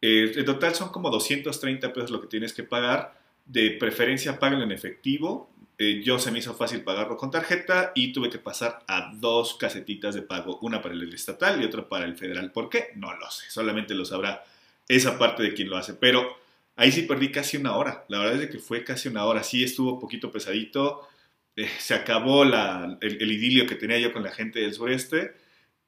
Eh, 0.00 0.32
en 0.36 0.44
total 0.44 0.74
son 0.74 0.90
como 0.90 1.10
230 1.10 1.92
pesos 1.92 2.10
lo 2.10 2.20
que 2.20 2.26
tienes 2.26 2.52
que 2.52 2.64
pagar. 2.64 3.18
De 3.44 3.70
preferencia, 3.72 4.38
págalo 4.38 4.64
en 4.64 4.72
efectivo. 4.72 5.50
Eh, 5.78 6.02
yo 6.02 6.18
se 6.18 6.32
me 6.32 6.40
hizo 6.40 6.54
fácil 6.54 6.82
pagarlo 6.82 7.16
con 7.16 7.30
tarjeta 7.30 7.92
y 7.94 8.12
tuve 8.12 8.28
que 8.28 8.38
pasar 8.38 8.84
a 8.88 9.12
dos 9.14 9.54
casetitas 9.54 10.14
de 10.14 10.22
pago. 10.22 10.58
Una 10.60 10.82
para 10.82 10.94
el 10.94 11.14
estatal 11.14 11.62
y 11.62 11.64
otra 11.64 11.88
para 11.88 12.04
el 12.04 12.16
federal. 12.16 12.50
¿Por 12.50 12.68
qué? 12.68 12.88
No 12.96 13.14
lo 13.16 13.30
sé. 13.30 13.48
Solamente 13.48 13.94
lo 13.94 14.04
sabrá 14.04 14.44
esa 14.88 15.18
parte 15.18 15.42
de 15.44 15.54
quien 15.54 15.70
lo 15.70 15.76
hace. 15.76 15.94
Pero 15.94 16.36
ahí 16.76 16.90
sí 16.90 17.02
perdí 17.02 17.30
casi 17.30 17.56
una 17.56 17.76
hora. 17.76 18.04
La 18.08 18.18
verdad 18.18 18.42
es 18.42 18.50
que 18.50 18.58
fue 18.58 18.82
casi 18.82 19.08
una 19.08 19.24
hora. 19.24 19.44
Sí 19.44 19.62
estuvo 19.62 19.94
un 19.94 20.00
poquito 20.00 20.32
pesadito. 20.32 21.08
Eh, 21.58 21.68
se 21.78 21.94
acabó 21.94 22.44
la- 22.44 22.96
el, 23.00 23.20
el 23.20 23.32
idilio 23.32 23.66
que 23.66 23.74
tenía 23.74 23.98
yo 23.98 24.12
con 24.12 24.22
la 24.22 24.30
gente 24.30 24.60
del 24.60 24.72
sureste. 24.74 25.32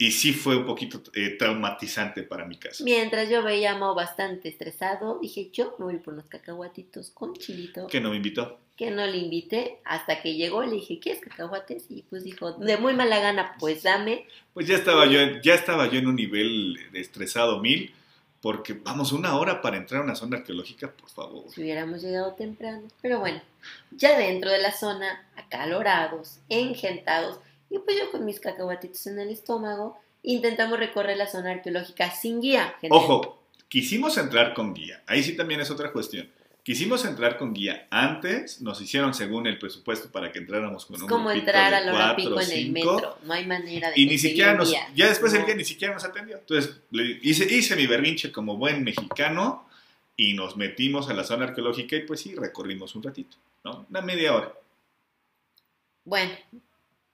Y 0.03 0.13
sí 0.13 0.33
fue 0.33 0.57
un 0.57 0.65
poquito 0.65 1.03
eh, 1.15 1.37
traumatizante 1.39 2.23
para 2.23 2.47
mi 2.47 2.57
caso. 2.57 2.83
Mientras 2.85 3.29
yo 3.29 3.43
veía 3.43 3.73
a 3.73 3.79
Mau 3.79 3.95
bastante 3.95 4.49
estresado, 4.49 5.19
dije 5.21 5.51
yo 5.53 5.77
me 5.79 5.85
voy 5.85 5.99
por 5.99 6.15
unos 6.15 6.25
cacahuatitos 6.27 7.11
con 7.11 7.35
chilito. 7.35 7.87
Que 7.87 8.01
no 8.01 8.09
me 8.09 8.17
invitó. 8.17 8.59
Que 8.79 8.91
no 8.91 9.05
le 9.07 9.19
invité 9.19 9.77
hasta 9.85 10.23
que 10.23 10.37
llegó. 10.37 10.63
Le 10.65 10.73
dije, 10.77 10.99
¿quieres 11.01 11.21
cacahuates? 11.21 11.85
Y 11.91 12.01
pues 12.09 12.25
dijo, 12.25 12.53
de 12.53 12.79
muy 12.79 12.95
mala 12.95 13.19
gana, 13.21 13.55
pues 13.61 13.83
dame. 13.83 14.25
Pues 14.55 14.67
ya 14.67 14.77
estaba 14.77 15.05
yo, 15.05 15.19
ya 15.43 15.55
estaba 15.55 15.87
yo 15.91 15.99
en 15.99 16.07
un 16.07 16.17
nivel 16.17 16.79
de 16.93 17.01
estresado 17.01 17.61
mil. 17.61 17.93
Porque 18.41 18.73
vamos, 18.73 19.13
una 19.13 19.37
hora 19.37 19.61
para 19.61 19.77
entrar 19.77 20.01
a 20.01 20.05
una 20.05 20.15
zona 20.15 20.39
arqueológica, 20.39 20.91
por 20.91 21.11
favor. 21.11 21.45
Si 21.51 21.61
hubiéramos 21.61 22.01
llegado 22.01 22.35
temprano. 22.35 22.89
Pero 23.03 23.21
bueno, 23.21 23.41
ya 23.91 24.19
dentro 24.19 24.51
de 24.51 24.59
la 24.59 24.73
zona, 24.73 25.29
acalorados, 25.37 26.39
engentados, 26.49 27.39
y 27.69 27.79
pues 27.79 27.99
yo 27.99 28.11
con 28.11 28.25
mis 28.25 28.41
cacahuatitos 28.41 29.07
en 29.07 29.21
el 29.21 29.29
estómago, 29.31 29.99
intentamos 30.23 30.79
recorrer 30.79 31.17
la 31.17 31.27
zona 31.27 31.53
arqueológica 31.53 32.11
sin 32.11 32.41
guía. 32.41 32.75
gente. 32.81 32.97
Ojo, 32.97 33.43
quisimos 33.69 34.17
entrar 34.17 34.55
con 34.55 34.75
guía. 34.75 35.03
Ahí 35.07 35.23
sí 35.23 35.37
también 35.37 35.61
es 35.61 35.71
otra 35.71 35.93
cuestión. 35.93 36.29
Quisimos 36.63 37.05
entrar 37.05 37.39
con 37.39 37.55
guía. 37.55 37.87
Antes 37.91 38.61
nos 38.61 38.81
hicieron 38.81 39.15
según 39.15 39.47
el 39.47 39.59
presupuesto 39.59 40.11
para 40.11 40.31
que 40.31 40.39
entráramos 40.39 40.85
con 40.87 40.97
Es 40.97 41.03
un 41.03 41.09
como 41.09 41.31
entrar 41.31 41.73
a 41.73 41.81
la 41.81 42.17
pico 42.17 42.41
en 42.41 42.51
el 42.51 42.71
metro. 42.71 43.19
No 43.25 43.33
hay 43.33 43.47
manera 43.47 43.91
de 43.91 44.01
Y 44.01 44.07
ni 44.07 44.19
siquiera 44.19 44.55
nos... 44.55 44.69
guía. 44.69 44.89
Ya 44.95 45.09
después 45.09 45.33
el 45.35 45.47
guía 45.47 45.55
ni 45.55 45.65
siquiera 45.65 45.95
nos 45.95 46.05
atendió. 46.05 46.37
Entonces 46.37 46.81
le 46.91 47.19
hice, 47.23 47.45
hice 47.53 47.77
mi 47.77 47.87
berrinche 47.87 48.31
como 48.31 48.57
buen 48.57 48.85
mexicano 48.85 49.67
y 50.17 50.35
nos 50.35 50.57
metimos 50.57 51.09
a 51.09 51.15
la 51.15 51.25
zona 51.25 51.47
arqueológica 51.47 51.97
y 51.97 52.01
pues 52.01 52.21
sí, 52.21 52.35
recorrimos 52.35 52.95
un 52.95 53.03
ratito, 53.03 53.39
¿no? 53.65 53.87
Una 53.89 54.03
media 54.03 54.35
hora. 54.35 54.53
Bueno, 56.05 56.33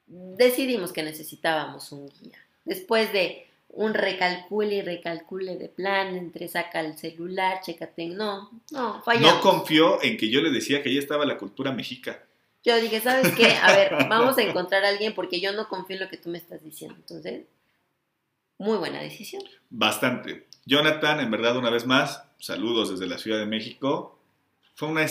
decidimos 0.07 0.93
que 0.93 1.03
necesitábamos 1.03 1.93
un 1.93 2.09
guía. 2.09 2.39
Después 2.65 3.13
de 3.13 3.46
un 3.69 3.95
recalcule 3.95 4.77
y 4.77 4.83
recalcule 4.83 5.57
de 5.57 5.69
plan, 5.69 6.17
entre 6.17 6.49
saca 6.49 6.81
el 6.81 6.97
celular, 6.97 7.61
chécate, 7.63 8.07
no, 8.09 8.51
no, 8.71 9.03
fallamos. 9.03 9.35
No 9.35 9.41
confió 9.41 10.03
en 10.03 10.17
que 10.17 10.31
yo 10.31 10.41
le 10.41 10.51
decía 10.51 10.83
que 10.83 10.89
ahí 10.89 10.99
estaba 10.99 11.27
la 11.27 11.37
cultura 11.39 11.73
mexica. 11.73 12.25
Yo 12.65 12.81
dije, 12.81 13.01
¿sabes 13.01 13.33
qué? 13.37 13.47
A 13.63 13.77
ver, 13.77 13.93
vamos 14.09 14.37
a 14.39 14.43
encontrar 14.43 14.85
a 14.85 14.89
alguien 14.89 15.15
porque 15.15 15.41
yo 15.41 15.53
no 15.53 15.69
confío 15.69 15.97
en 15.97 16.03
lo 16.03 16.09
que 16.09 16.17
tú 16.17 16.31
me 16.31 16.39
estás 16.39 16.65
diciendo. 16.65 16.97
Entonces, 16.99 17.45
muy 18.59 18.79
buena 18.79 19.01
decisión. 19.01 19.43
Bastante. 19.71 20.47
Jonathan, 20.65 21.21
en 21.21 21.31
verdad, 21.31 21.57
una 21.57 21.71
vez 21.71 21.87
más, 21.87 22.25
saludos 22.39 22.91
desde 22.91 23.07
la 23.07 23.19
Ciudad 23.19 23.39
de 23.39 23.47
México. 23.47 24.19
Fue 24.75 24.89
una 24.89 25.05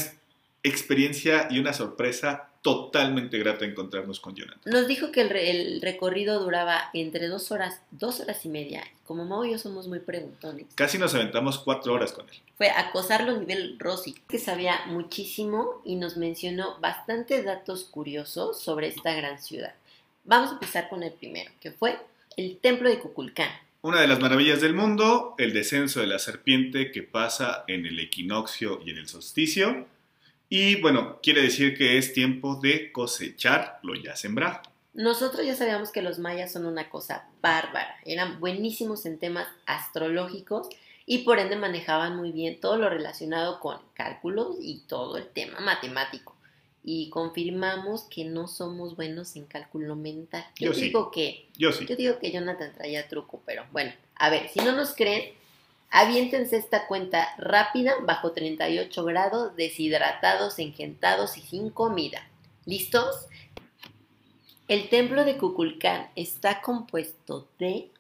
experiencia 0.68 1.48
y 1.50 1.60
una 1.60 1.74
sorpresa 1.74 2.50
totalmente 2.62 3.38
grata 3.38 3.64
encontrarnos 3.64 4.20
con 4.20 4.36
Jonathan. 4.36 4.60
Nos 4.66 4.88
dijo 4.88 5.12
que 5.12 5.22
el, 5.22 5.30
re- 5.30 5.52
el 5.52 5.82
recorrido 5.82 6.40
duraba 6.44 6.90
entre 6.94 7.28
dos 7.28 7.52
horas, 7.52 7.80
dos 7.92 8.20
horas 8.20 8.44
y 8.44 8.50
media. 8.50 8.84
Como 9.06 9.24
Mau 9.24 9.46
y 9.46 9.52
yo 9.52 9.60
somos 9.60 9.88
muy 9.88 10.00
preguntones. 10.00 10.66
Casi 10.74 10.98
nos 10.98 11.14
aventamos 11.14 11.60
cuatro 11.60 11.94
horas 11.94 12.12
con 12.12 12.28
él. 12.28 12.36
Fue 12.58 12.70
acosarlo 12.72 13.34
a 13.34 13.38
nivel 13.38 13.78
Rosy, 13.78 14.16
que 14.28 14.40
sabía 14.40 14.80
muchísimo 14.88 15.82
y 15.86 15.96
nos 15.96 16.18
mencionó 16.18 16.80
bastantes 16.82 17.46
datos 17.46 17.84
curiosos 17.84 18.60
sobre 18.60 18.88
esta 18.88 19.14
gran 19.14 19.40
ciudad. 19.40 19.76
Vamos 20.24 20.50
a 20.50 20.54
empezar 20.54 20.90
con 20.90 21.04
el 21.04 21.12
primero, 21.12 21.52
que 21.62 21.72
fue 21.72 22.00
el 22.36 22.58
templo 22.58 22.90
de 22.90 22.98
Cuculcán. 22.98 23.52
Una 23.84 24.02
de 24.02 24.08
las 24.08 24.20
maravillas 24.20 24.60
del 24.62 24.74
mundo, 24.74 25.36
el 25.38 25.54
descenso 25.54 26.00
de 26.00 26.08
la 26.08 26.18
serpiente 26.18 26.92
que 26.92 27.04
pasa 27.04 27.64
en 27.68 27.86
el 27.86 28.00
equinoccio 28.00 28.82
y 28.84 28.90
en 28.90 28.98
el 28.98 29.08
solsticio. 29.08 29.86
Y 30.50 30.80
bueno, 30.82 31.20
quiere 31.24 31.42
decir 31.42 31.78
que 31.78 31.98
es 31.98 32.14
tiempo 32.14 32.56
de 32.62 32.92
cosechar 32.92 33.80
lo 33.84 33.96
ya 33.96 34.16
sembrado. 34.16 34.62
Nosotros 34.94 35.46
ya 35.46 35.56
sabíamos 35.56 35.92
que 35.92 36.02
los 36.02 36.20
mayas 36.20 36.54
son 36.54 36.66
una 36.66 36.90
cosa 36.90 37.28
bárbara, 37.42 37.96
eran 38.06 38.40
buenísimos 38.40 39.06
en 39.06 39.20
temas 39.20 39.48
astrológicos 39.66 40.70
y 41.06 41.20
por 41.20 41.40
ende 41.40 41.56
manejaban 41.56 42.16
muy 42.16 42.32
bien 42.32 42.60
todo 42.60 42.78
lo 42.78 42.90
relacionado 42.90 43.60
con 43.60 43.78
cálculos 43.94 44.56
y 44.62 44.80
todo 44.88 45.18
el 45.18 45.28
tema 45.28 45.60
matemático. 45.60 46.36
Y 46.84 47.10
confirmamos 47.10 48.04
que 48.04 48.26
no 48.26 48.48
somos 48.48 48.96
buenos 48.96 49.36
en 49.36 49.46
cálculo 49.46 49.96
mental. 49.96 50.46
Yo, 50.60 50.68
Yo 50.68 50.74
sí. 50.74 50.82
digo 50.86 51.12
que 51.12 51.48
Yo 51.58 51.72
sí. 51.72 51.86
yo 51.88 51.96
digo 51.96 52.20
que 52.20 52.32
Jonathan 52.32 52.74
traía 52.74 53.08
truco, 53.08 53.42
pero 53.46 53.66
bueno, 53.72 53.92
a 54.16 54.30
ver, 54.30 54.50
si 54.50 54.60
no 54.60 54.72
nos 54.72 54.96
creen, 54.96 55.34
aviéntense 55.90 56.58
esta 56.58 56.88
cuenta 56.88 57.28
rápida 57.38 57.94
bajo 58.02 58.32
38 58.32 59.04
grados, 59.06 59.56
deshidratados, 59.56 60.60
engentados 60.60 61.38
y 61.38 61.42
sin 61.42 61.70
comida. 61.70 62.28
¿Listos? 62.66 63.28
El 64.68 64.90
templo 64.90 65.26
de 65.26 65.38
Cuculcán 65.38 66.10
está 66.16 66.62
compuesto 66.62 67.48
de 67.60 67.92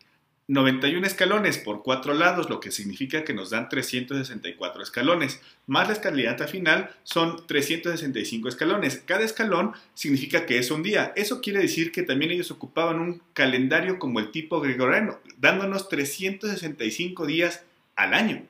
91 0.47 1.07
escalones 1.07 1.57
por 1.57 1.81
cuatro 1.81 2.13
lados, 2.13 2.51
lo 2.51 2.59
que 2.59 2.69
significa 2.69 3.23
que 3.23 3.33
nos 3.33 3.49
dan 3.49 3.67
364 3.67 4.83
escalones, 4.83 5.41
más 5.65 5.87
la 5.87 5.93
escalinata 5.93 6.47
final 6.47 6.91
son 7.01 7.47
365 7.47 8.47
escalones. 8.47 9.01
Cada 9.07 9.23
escalón 9.23 9.73
significa 9.95 10.45
que 10.45 10.59
es 10.59 10.69
un 10.69 10.83
día. 10.83 11.13
Eso 11.15 11.41
quiere 11.41 11.61
decir 11.61 11.91
que 11.91 12.03
también 12.03 12.31
ellos 12.31 12.51
ocupaban 12.51 12.99
un 12.99 13.23
calendario 13.33 13.97
como 13.97 14.19
el 14.19 14.29
tipo 14.29 14.61
gregoriano, 14.61 15.19
dándonos 15.37 15.89
365 15.89 17.25
días 17.25 17.63
al 17.95 18.13
año. 18.13 18.47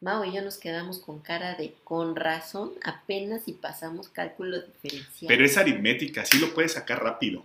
Mau 0.00 0.24
y 0.24 0.32
yo 0.32 0.42
nos 0.42 0.58
quedamos 0.58 0.98
con 0.98 1.20
cara 1.20 1.54
de 1.54 1.74
con 1.84 2.16
razón 2.16 2.72
apenas 2.82 3.44
si 3.44 3.52
pasamos 3.52 4.08
cálculo 4.08 4.60
diferencial. 4.60 5.28
Pero 5.28 5.44
es 5.44 5.56
aritmética, 5.56 6.22
así 6.22 6.38
lo 6.38 6.52
puedes 6.52 6.72
sacar 6.72 7.02
rápido. 7.02 7.44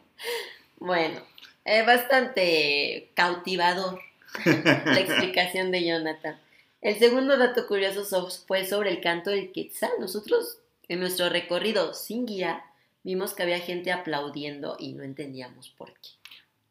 Bueno, 0.80 1.22
es 1.64 1.86
bastante 1.86 3.10
cautivador 3.14 4.00
la 4.46 5.00
explicación 5.00 5.72
de 5.72 5.86
Jonathan. 5.86 6.40
El 6.82 6.98
segundo 6.98 7.38
dato 7.38 7.68
curioso 7.68 8.30
fue 8.48 8.66
sobre 8.66 8.90
el 8.90 9.02
canto 9.02 9.30
del 9.30 9.52
quetzal. 9.52 9.92
Nosotros 10.00 10.60
en 10.88 11.00
nuestro 11.00 11.30
recorrido 11.30 11.94
sin 11.94 12.26
guía 12.26 12.64
vimos 13.04 13.34
que 13.34 13.44
había 13.44 13.60
gente 13.60 13.92
aplaudiendo 13.92 14.78
y 14.80 14.94
no 14.94 15.04
entendíamos 15.04 15.70
por 15.70 15.94
qué. 15.94 16.10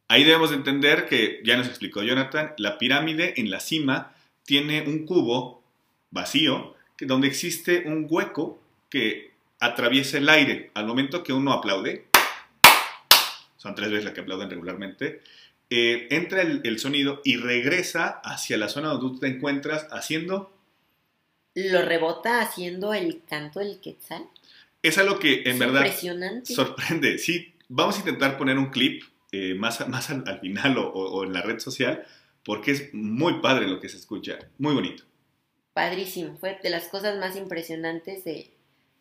Ahí 0.09 0.25
debemos 0.25 0.53
entender 0.53 1.09
que, 1.09 1.41
ya 1.45 1.57
nos 1.57 1.67
explicó 1.67 2.03
Jonathan, 2.03 2.55
la 2.59 2.79
pirámide 2.79 3.35
en 3.39 3.51
la 3.51 3.61
cima 3.61 4.15
tiene 4.45 4.83
un 4.83 5.05
cubo 5.05 5.63
vacío, 6.11 6.77
donde 7.01 7.27
existe 7.27 7.83
un 7.87 8.07
hueco 8.09 8.61
que 8.89 9.33
atraviesa 9.59 10.19
el 10.19 10.29
aire. 10.29 10.71
Al 10.75 10.87
momento 10.87 11.25
que 11.25 11.33
uno 11.33 11.53
aplaude, 11.53 12.07
son 13.57 13.75
tres 13.75 13.91
veces 13.91 14.05
las 14.05 14.15
que 14.15 14.21
aplauden 14.21 14.49
regularmente, 14.49 15.23
eh, 15.69 16.07
entra 16.11 16.43
el, 16.43 16.79
sonido 16.79 17.21
y 17.25 17.37
regresa 17.37 18.21
hacia 18.23 18.57
la 18.57 18.69
zona 18.69 18.89
donde 18.89 19.09
tú 19.09 19.19
te 19.19 19.27
encuentras 19.27 19.89
haciendo... 19.91 20.53
Lo 21.55 21.83
rebota 21.83 22.41
haciendo 22.41 22.95
el 22.95 23.23
canto 23.29 23.59
del 23.61 23.81
quetzal. 23.81 24.29
Es 24.83 24.99
algo 24.99 25.19
que 25.19 25.43
en 25.47 25.59
verdad 25.59 25.81
impresionante. 25.81 26.55
sorprende. 26.55 27.19
Sí, 27.19 27.55
vamos 27.69 27.97
a 27.97 28.01
intentar 28.01 28.39
poner 28.39 28.59
un 28.59 28.71
clip 28.71 29.03
más, 29.59 29.81
al, 29.81 30.40
final 30.40 30.78
o 30.78 31.25
en 31.25 31.33
la 31.33 31.43
red 31.43 31.59
social, 31.59 32.05
porque 32.45 32.73
es 32.73 32.95
muy 32.95 33.40
padre 33.40 33.66
lo 33.69 33.81
que 33.81 33.88
se 33.88 33.97
escucha, 33.97 34.38
muy 34.59 34.75
bonito 34.75 35.05
padrísimo, 35.76 36.38
fue 36.38 36.59
de 36.62 36.71
las 36.71 36.88
cosas 36.88 37.19
más 37.19 37.37
impresionantes 37.37 38.25
de, 38.25 38.50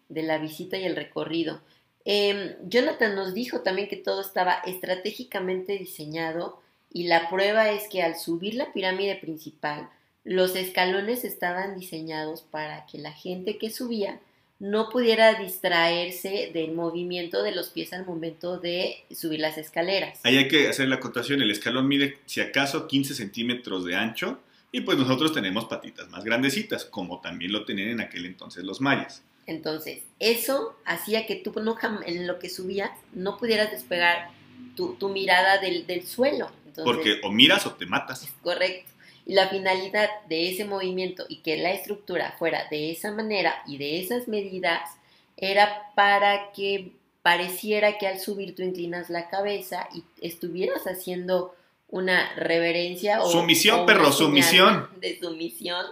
la 0.10 0.38
visita 0.40 0.78
y 0.78 0.84
el 0.84 0.98
recorrido. 0.98 1.62
Em, 2.04 2.54
Jonathan 2.68 3.16
nos 3.16 3.34
dijo 3.34 3.62
también 3.62 3.88
que 3.88 3.96
todo 3.96 4.20
estaba 4.20 4.56
estratégicamente 4.66 5.78
diseñado 5.78 6.62
y 6.92 7.08
la 7.08 7.30
prueba 7.30 7.70
es 7.70 7.88
que 7.88 8.04
al 8.04 8.18
subir 8.18 8.56
la 8.56 8.74
pirámide 8.74 9.16
principal, 9.16 9.90
los 10.26 10.58
escalones 10.58 11.24
estaban 11.24 11.80
diseñados 11.80 12.42
para 12.42 12.86
que 12.88 12.98
la 12.98 13.14
gente 13.14 13.58
que 13.58 13.70
subía 13.70 14.20
no 14.60 14.90
pudiera 14.90 15.34
distraerse 15.34 16.52
del 16.54 16.72
movimiento 16.72 17.44
de 17.44 17.54
los 17.54 17.70
pies 17.70 17.92
al 17.94 18.06
momento 18.06 18.58
de 18.58 19.04
subir 19.14 19.40
las 19.40 19.58
escaleras. 19.58 20.20
Ahí 20.24 20.38
hay 20.38 20.48
que 20.48 20.68
hacer 20.68 20.88
la 20.88 20.96
acotación, 20.96 21.42
el 21.42 21.52
escalón 21.52 21.88
mide 21.88 22.20
si 22.26 22.42
acaso 22.42 22.88
15 22.88 23.16
centímetros 23.16 23.84
de 23.84 23.96
ancho 23.96 24.40
y 24.72 24.82
pues 24.82 24.98
nosotros 24.98 25.34
tenemos 25.34 25.66
patitas 25.66 26.10
más 26.10 26.24
grandecitas, 26.24 26.86
como 26.86 27.22
también 27.22 27.52
lo 27.52 27.66
tenían 27.66 27.90
en 27.90 28.02
aquel 28.02 28.26
entonces 28.26 28.64
los 28.64 28.82
mayas. 28.82 29.24
Entonces, 29.48 30.04
eso 30.20 30.76
hacía 30.86 31.28
que 31.28 31.36
tú 31.36 31.54
no, 31.62 31.78
en 32.06 32.26
lo 32.26 32.40
que 32.40 32.50
subías 32.50 32.92
no 33.14 33.38
pudieras 33.38 33.72
despegar 33.72 34.32
tu, 34.76 34.98
mirada 35.10 35.60
del, 35.60 36.06
suelo. 36.08 36.52
Porque 36.84 37.20
o 37.24 37.32
miras 37.32 37.66
o 37.66 37.74
te 37.74 37.86
matas. 37.86 38.28
correcto. 38.42 38.92
Y 39.26 39.34
la 39.34 39.50
finalidad 39.50 40.10
de 40.30 40.52
ese 40.52 40.66
movimiento 40.66 41.26
y 41.28 41.38
que 41.38 41.58
la 41.58 41.72
estructura 41.72 42.36
fuera 42.38 42.68
de 42.70 42.92
esa 42.92 43.12
manera 43.12 43.64
y 43.66 43.78
de 43.78 44.00
esas 44.00 44.28
medidas 44.28 44.90
era 45.38 45.92
para 45.96 46.52
que 46.52 46.92
pareciera 47.22 47.98
que 47.98 48.08
al 48.08 48.20
subir 48.20 48.56
tú 48.56 48.62
inclinas 48.62 49.10
la 49.10 49.30
cabeza 49.30 49.90
y 49.94 50.04
estuvieras 50.22 50.84
haciendo 50.84 51.56
una 51.90 52.34
reverencia 52.36 53.22
o 53.22 53.32
sumisión, 53.32 53.86
perro, 53.86 54.12
sumisión 54.12 54.90
de 55.00 55.20
sumisión 55.20 55.86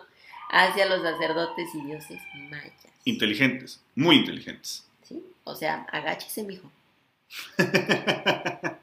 hacia 0.49 0.85
los 0.85 1.01
sacerdotes 1.01 1.69
y 1.73 1.85
dioses 1.85 2.21
mayas. 2.49 2.73
Inteligentes, 3.05 3.81
muy 3.95 4.17
inteligentes. 4.17 4.85
Sí, 5.03 5.23
o 5.43 5.55
sea, 5.55 5.87
agáchese, 5.91 6.43
mijo. 6.43 6.71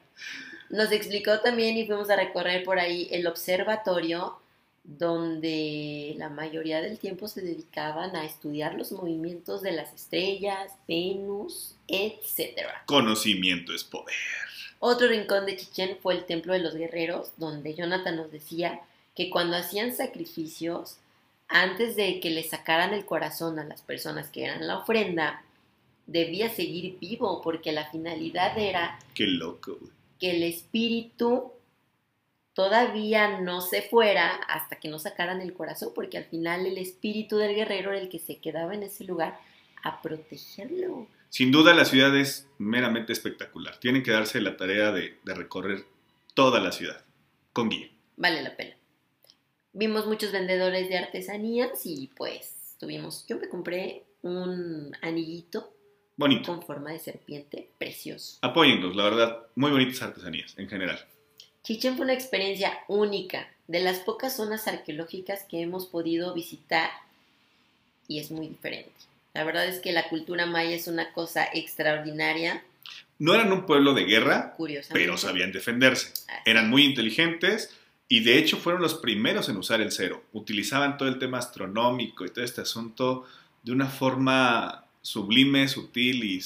Nos 0.71 0.91
explicó 0.91 1.39
también 1.41 1.77
y 1.77 1.85
fuimos 1.85 2.09
a 2.09 2.15
recorrer 2.15 2.63
por 2.63 2.79
ahí 2.79 3.09
el 3.11 3.27
observatorio 3.27 4.37
donde 4.83 6.15
la 6.17 6.29
mayoría 6.29 6.81
del 6.81 6.97
tiempo 6.97 7.27
se 7.27 7.41
dedicaban 7.41 8.15
a 8.15 8.25
estudiar 8.25 8.75
los 8.75 8.91
movimientos 8.91 9.61
de 9.61 9.73
las 9.73 9.93
estrellas, 9.93 10.71
Venus, 10.87 11.75
etc. 11.87 12.67
Conocimiento 12.85 13.73
es 13.73 13.83
poder. 13.83 14.15
Otro 14.79 15.07
rincón 15.07 15.45
de 15.45 15.57
Chichen 15.57 15.97
fue 16.01 16.15
el 16.15 16.25
Templo 16.25 16.53
de 16.53 16.59
los 16.59 16.73
Guerreros, 16.73 17.33
donde 17.37 17.75
Jonathan 17.75 18.15
nos 18.15 18.31
decía 18.31 18.81
que 19.13 19.29
cuando 19.29 19.57
hacían 19.57 19.93
sacrificios, 19.93 20.97
antes 21.47 21.95
de 21.95 22.19
que 22.19 22.31
le 22.31 22.43
sacaran 22.43 22.93
el 22.93 23.05
corazón 23.05 23.59
a 23.59 23.65
las 23.65 23.81
personas 23.81 24.29
que 24.29 24.45
eran 24.45 24.65
la 24.65 24.79
ofrenda, 24.79 25.43
debía 26.07 26.49
seguir 26.49 26.97
vivo, 26.97 27.41
porque 27.43 27.71
la 27.73 27.91
finalidad 27.91 28.57
era 28.57 28.97
Qué 29.13 29.27
loco. 29.27 29.77
Que 30.21 30.31
el 30.31 30.43
espíritu 30.43 31.51
todavía 32.53 33.39
no 33.39 33.59
se 33.59 33.81
fuera 33.81 34.35
hasta 34.47 34.75
que 34.75 34.87
no 34.87 34.99
sacaran 34.99 35.41
el 35.41 35.53
corazón, 35.53 35.91
porque 35.95 36.19
al 36.19 36.25
final 36.25 36.67
el 36.67 36.77
espíritu 36.77 37.37
del 37.37 37.55
guerrero 37.55 37.91
era 37.91 37.99
el 37.99 38.07
que 38.07 38.19
se 38.19 38.37
quedaba 38.37 38.75
en 38.75 38.83
ese 38.83 39.03
lugar 39.03 39.39
a 39.83 40.01
protegerlo. 40.01 41.07
Sin 41.29 41.51
duda 41.51 41.73
la 41.73 41.85
ciudad 41.85 42.15
es 42.15 42.47
meramente 42.59 43.13
espectacular. 43.13 43.79
Tienen 43.79 44.03
que 44.03 44.11
darse 44.11 44.39
la 44.41 44.57
tarea 44.57 44.91
de, 44.91 45.17
recorrer 45.25 45.85
toda 46.35 46.59
la 46.59 46.71
ciudad 46.71 47.03
con 47.51 47.69
guía. 47.69 47.89
Vale 48.15 48.43
la 48.43 48.55
pena. 48.55 48.75
Vimos 49.73 50.05
muchos 50.05 50.31
vendedores 50.31 50.87
de 50.87 50.99
artesanías 50.99 51.85
y 51.85 52.11
pues 52.15 52.75
tuvimos, 52.79 53.25
yo 53.27 53.39
me 53.39 53.49
compré 53.49 54.03
un 54.21 54.95
anillito 55.01 55.73
bonito 56.17 56.51
con 56.51 56.63
forma 56.63 56.91
de 56.91 56.99
serpiente, 56.99 57.69
precioso. 57.77 58.37
Apóyenlos, 58.41 58.95
la 58.95 59.03
verdad, 59.03 59.39
muy 59.55 59.71
bonitas 59.71 60.01
artesanías 60.01 60.57
en 60.57 60.69
general. 60.69 60.99
Chichen 61.63 61.95
fue 61.95 62.05
una 62.05 62.13
experiencia 62.13 62.79
única, 62.87 63.47
de 63.67 63.79
las 63.79 63.99
pocas 63.99 64.35
zonas 64.35 64.67
arqueológicas 64.67 65.45
que 65.49 65.61
hemos 65.61 65.85
podido 65.85 66.33
visitar 66.33 66.89
y 68.07 68.19
es 68.19 68.31
muy 68.31 68.49
diferente. 68.49 68.91
La 69.33 69.43
verdad 69.45 69.65
es 69.65 69.79
que 69.79 69.93
la 69.93 70.09
cultura 70.09 70.45
maya 70.45 70.75
es 70.75 70.87
una 70.87 71.13
cosa 71.13 71.45
extraordinaria. 71.53 72.63
No 73.17 73.33
eran 73.33 73.53
un 73.53 73.65
pueblo 73.65 73.93
de 73.93 74.03
guerra, 74.03 74.57
pero 74.91 75.17
sabían 75.17 75.53
defenderse. 75.53 76.11
Eran 76.45 76.69
muy 76.69 76.83
inteligentes 76.83 77.73
y 78.09 78.21
de 78.21 78.37
hecho 78.37 78.57
fueron 78.57 78.81
los 78.81 78.95
primeros 78.95 79.47
en 79.47 79.55
usar 79.55 79.79
el 79.79 79.93
cero. 79.93 80.21
Utilizaban 80.33 80.97
todo 80.97 81.07
el 81.07 81.19
tema 81.19 81.37
astronómico 81.37 82.25
y 82.25 82.29
todo 82.31 82.43
este 82.43 82.61
asunto 82.61 83.25
de 83.63 83.71
una 83.71 83.87
forma 83.87 84.85
sublime, 85.01 85.67
sutil 85.67 86.23
y 86.23 86.41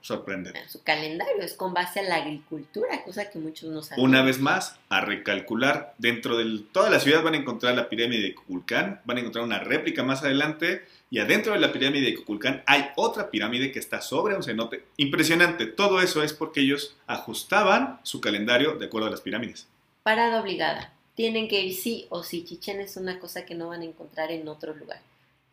sorprende. 0.00 0.52
Su 0.68 0.82
calendario 0.82 1.42
es 1.42 1.54
con 1.54 1.72
base 1.72 2.00
a 2.00 2.02
la 2.02 2.16
agricultura, 2.16 3.02
cosa 3.02 3.30
que 3.30 3.38
muchos 3.38 3.70
no 3.70 3.82
saben. 3.82 4.04
Una 4.04 4.22
vez 4.22 4.38
más, 4.38 4.78
a 4.88 5.00
recalcular, 5.00 5.94
dentro 5.98 6.36
de 6.36 6.64
toda 6.72 6.90
la 6.90 7.00
ciudad 7.00 7.22
van 7.22 7.34
a 7.34 7.38
encontrar 7.38 7.74
la 7.74 7.88
pirámide 7.88 8.22
de 8.22 8.34
Cuculcán, 8.34 9.00
van 9.04 9.16
a 9.16 9.20
encontrar 9.20 9.44
una 9.44 9.58
réplica 9.58 10.02
más 10.02 10.22
adelante 10.22 10.84
y 11.10 11.18
adentro 11.18 11.54
de 11.54 11.60
la 11.60 11.72
pirámide 11.72 12.06
de 12.06 12.14
Cuculcán 12.14 12.62
hay 12.66 12.90
otra 12.96 13.30
pirámide 13.30 13.72
que 13.72 13.78
está 13.78 14.02
sobre 14.02 14.36
un 14.36 14.42
cenote. 14.42 14.84
Impresionante, 14.96 15.66
todo 15.66 16.00
eso 16.00 16.22
es 16.22 16.34
porque 16.34 16.60
ellos 16.60 16.96
ajustaban 17.06 18.00
su 18.02 18.20
calendario 18.20 18.76
de 18.76 18.86
acuerdo 18.86 19.08
a 19.08 19.10
las 19.10 19.22
pirámides. 19.22 19.66
Parada 20.02 20.42
obligada, 20.42 20.92
tienen 21.14 21.48
que 21.48 21.62
ir 21.62 21.74
sí 21.74 22.06
o 22.10 22.22
sí, 22.22 22.44
Chichen 22.44 22.80
es 22.80 22.96
una 22.96 23.18
cosa 23.18 23.46
que 23.46 23.54
no 23.54 23.68
van 23.68 23.80
a 23.80 23.84
encontrar 23.84 24.30
en 24.30 24.46
otro 24.48 24.74
lugar. 24.74 25.00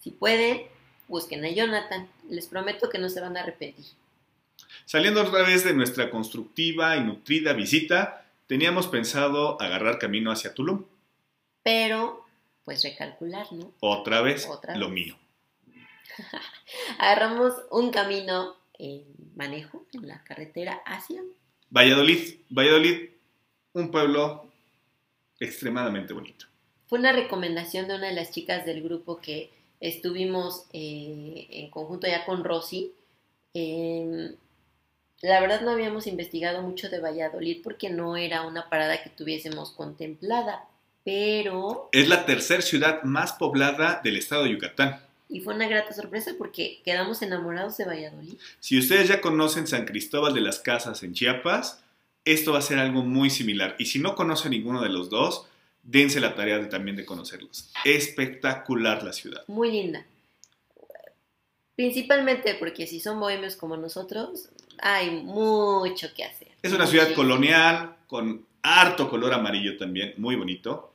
Si 0.02 0.10
pueden, 0.10 0.64
busquen 1.12 1.46
a 1.46 1.50
Jonathan, 1.50 2.10
les 2.30 2.48
prometo 2.48 2.90
que 2.90 2.98
no 2.98 3.10
se 3.10 3.22
van 3.22 3.38
a 3.38 3.42
arrepentir. 3.42 3.86
Saliendo 4.86 5.22
otra 5.22 5.44
vez 5.44 5.64
de 5.64 5.74
nuestra 5.74 6.10
constructiva 6.10 6.98
y 6.98 7.02
nutrida 7.02 7.54
visita, 7.54 8.26
teníamos 8.48 8.88
pensado 8.88 9.62
agarrar 9.62 10.00
camino 10.00 10.32
hacia 10.32 10.54
Tulum. 10.54 10.86
Pero, 11.62 12.26
pues 12.66 12.84
recalcular, 12.84 13.52
¿no? 13.54 13.72
Otra 13.82 14.22
vez, 14.22 14.48
lo 14.76 14.90
mío. 14.90 15.16
Agarramos 16.98 17.54
un 17.70 17.92
camino 17.92 18.56
en 18.80 19.04
manejo 19.36 19.86
en 19.94 20.08
la 20.08 20.24
carretera 20.24 20.82
hacia 20.86 21.22
Valladolid. 21.70 22.40
Valladolid, 22.50 23.10
un 23.74 23.92
pueblo 23.92 24.50
extremadamente 25.40 26.14
bonito. 26.14 26.48
Fue 26.88 27.00
una 27.00 27.14
recomendación 27.14 27.88
de 27.88 27.96
una 27.96 28.08
de 28.08 28.16
las 28.16 28.32
chicas 28.32 28.66
del 28.66 28.84
grupo 28.84 29.22
que 29.22 29.50
estuvimos 29.82 30.66
eh, 30.72 31.48
en 31.50 31.70
conjunto 31.70 32.08
ya 32.08 32.24
con 32.26 32.44
Rosy. 32.44 32.94
Em, 33.54 34.36
la 35.22 35.42
verdad 35.42 35.62
no 35.62 35.72
habíamos 35.72 36.08
investigado 36.08 36.62
mucho 36.62 36.90
de 36.90 37.00
Valladolid 37.00 37.62
porque 37.64 37.90
no 37.90 38.16
era 38.16 38.44
una 38.44 38.70
parada 38.70 39.04
que 39.04 39.10
tuviésemos 39.10 39.72
contemplada, 39.72 40.66
pero... 41.04 41.90
Es 41.92 42.08
la 42.08 42.26
tercera 42.26 42.62
ciudad 42.62 43.04
más 43.04 43.34
poblada 43.34 44.00
del 44.04 44.18
estado 44.18 44.44
de 44.44 44.52
Yucatán. 44.52 45.02
Y 45.28 45.42
fue 45.42 45.56
una 45.56 45.68
grata 45.68 45.94
sorpresa 45.94 46.32
porque 46.38 46.82
quedamos 46.84 47.22
enamorados 47.22 47.78
de 47.78 47.86
Valladolid. 47.86 48.34
Si 48.60 48.78
ustedes 48.78 49.08
ya 49.08 49.22
conocen 49.22 49.68
San 49.68 49.86
Cristóbal 49.86 50.34
de 50.34 50.42
las 50.42 50.60
Casas 50.60 51.04
en 51.04 51.14
Chiapas, 51.14 51.84
esto 52.26 52.52
va 52.52 52.60
a 52.60 52.64
ser 52.64 52.80
algo 52.80 53.02
muy 53.02 53.30
similar. 53.30 53.76
Y 53.80 53.86
si 53.86 54.00
no 54.00 54.16
conocen 54.16 54.52
ninguno 54.52 54.82
de 54.82 54.90
los 54.90 55.10
dos, 55.10 55.48
dense 55.84 56.20
la 56.20 56.36
tarea 56.36 56.60
de, 56.60 56.66
también 56.66 56.96
de 56.96 57.06
conocerlos. 57.06 57.72
Espectacular 57.86 59.04
la 59.04 59.14
ciudad. 59.14 59.44
Muy 59.48 59.72
linda. 59.72 60.06
Principalmente 61.76 62.56
porque 62.56 62.86
si 62.86 63.00
son 63.00 63.20
bohemios 63.20 63.56
como 63.56 63.78
nosotros, 63.78 64.50
hay 64.80 65.22
mucho 65.24 66.14
que 66.14 66.24
hacer. 66.24 66.50
Es 66.62 66.74
una 66.74 66.86
ciudad 66.86 67.14
colonial 67.14 67.96
con 68.08 68.46
harto 68.62 69.10
color 69.10 69.34
amarillo 69.34 69.78
también, 69.78 70.14
muy 70.18 70.36
bonito. 70.36 70.94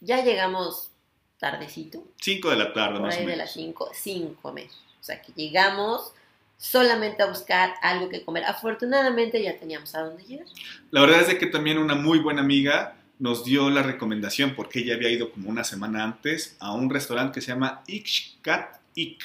Ya 0.00 0.22
llegamos 0.22 0.90
tardecito. 1.38 2.04
5 2.20 2.50
de 2.50 2.56
la 2.56 2.72
tarde, 2.72 3.00
más 3.00 3.16
o 3.16 3.18
de 3.18 3.24
menos. 3.24 3.38
las 3.38 3.52
5, 3.52 3.90
sin 3.94 4.34
comer. 4.34 4.68
O 5.00 5.04
sea 5.04 5.20
que 5.22 5.32
llegamos 5.32 6.12
solamente 6.56 7.22
a 7.22 7.26
buscar 7.26 7.74
algo 7.82 8.08
que 8.08 8.24
comer. 8.24 8.44
Afortunadamente 8.44 9.42
ya 9.42 9.58
teníamos 9.58 9.94
a 9.94 10.02
dónde 10.02 10.24
llegar. 10.24 10.46
La 10.90 11.00
verdad 11.00 11.22
es 11.22 11.28
de 11.28 11.38
que 11.38 11.46
también 11.46 11.78
una 11.78 11.94
muy 11.94 12.18
buena 12.18 12.42
amiga 12.42 12.97
nos 13.18 13.44
dio 13.44 13.70
la 13.70 13.82
recomendación 13.82 14.54
porque 14.54 14.80
ella 14.80 14.94
había 14.94 15.10
ido 15.10 15.32
como 15.32 15.50
una 15.50 15.64
semana 15.64 16.04
antes 16.04 16.56
a 16.60 16.72
un 16.72 16.90
restaurante 16.90 17.34
que 17.34 17.40
se 17.40 17.52
llama 17.52 17.82
Ixcat 17.86 18.80
Ik. 18.94 19.22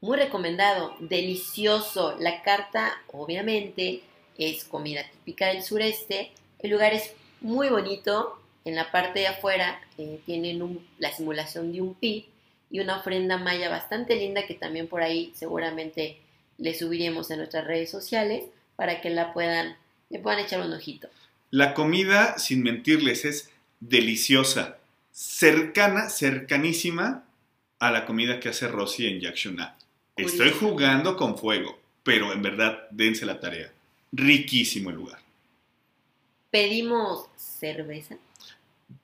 Muy 0.00 0.18
recomendado, 0.18 0.96
delicioso. 1.00 2.16
La 2.18 2.42
carta, 2.42 2.92
obviamente, 3.12 4.02
es 4.36 4.64
comida 4.64 5.02
típica 5.10 5.48
del 5.48 5.62
sureste. 5.62 6.32
El 6.58 6.70
lugar 6.70 6.92
es 6.92 7.12
muy 7.40 7.68
bonito. 7.68 8.38
En 8.64 8.76
la 8.76 8.90
parte 8.92 9.20
de 9.20 9.26
afuera 9.26 9.80
eh, 9.98 10.20
tienen 10.24 10.86
la 10.98 11.12
simulación 11.12 11.72
de 11.72 11.80
un 11.80 11.94
pi 11.94 12.28
y 12.70 12.80
una 12.80 12.98
ofrenda 12.98 13.36
maya 13.36 13.68
bastante 13.68 14.16
linda 14.16 14.46
que 14.46 14.54
también 14.54 14.86
por 14.86 15.02
ahí 15.02 15.32
seguramente 15.34 16.18
le 16.58 16.74
subiremos 16.74 17.30
en 17.30 17.38
nuestras 17.38 17.66
redes 17.66 17.90
sociales 17.90 18.44
para 18.76 19.00
que 19.00 19.10
la 19.10 19.32
puedan, 19.32 19.76
le 20.10 20.20
puedan 20.20 20.40
echar 20.40 20.60
un 20.60 20.72
ojito. 20.72 21.08
La 21.52 21.74
comida, 21.74 22.38
sin 22.38 22.62
mentirles, 22.62 23.26
es 23.26 23.50
deliciosa, 23.78 24.78
cercana, 25.10 26.08
cercanísima 26.08 27.24
a 27.78 27.90
la 27.90 28.06
comida 28.06 28.40
que 28.40 28.48
hace 28.48 28.68
Rosy 28.68 29.06
en 29.06 29.20
Yakshuna. 29.20 29.76
Estoy 30.16 30.50
jugando 30.52 31.14
con 31.14 31.36
fuego, 31.36 31.78
pero 32.02 32.32
en 32.32 32.40
verdad 32.40 32.88
dense 32.90 33.26
la 33.26 33.38
tarea. 33.38 33.70
Riquísimo 34.12 34.88
el 34.88 34.96
lugar. 34.96 35.20
Pedimos 36.50 37.26
cerveza. 37.36 38.16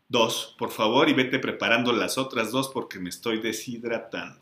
Dos, 0.08 0.56
por 0.58 0.70
favor, 0.70 1.11
y 1.11 1.12
vete 1.12 1.38
preparando 1.38 1.92
las 1.92 2.16
otras 2.16 2.50
dos 2.50 2.70
porque 2.70 2.98
me 2.98 3.11
estoy 3.11 3.42
deshidratando. 3.42 4.40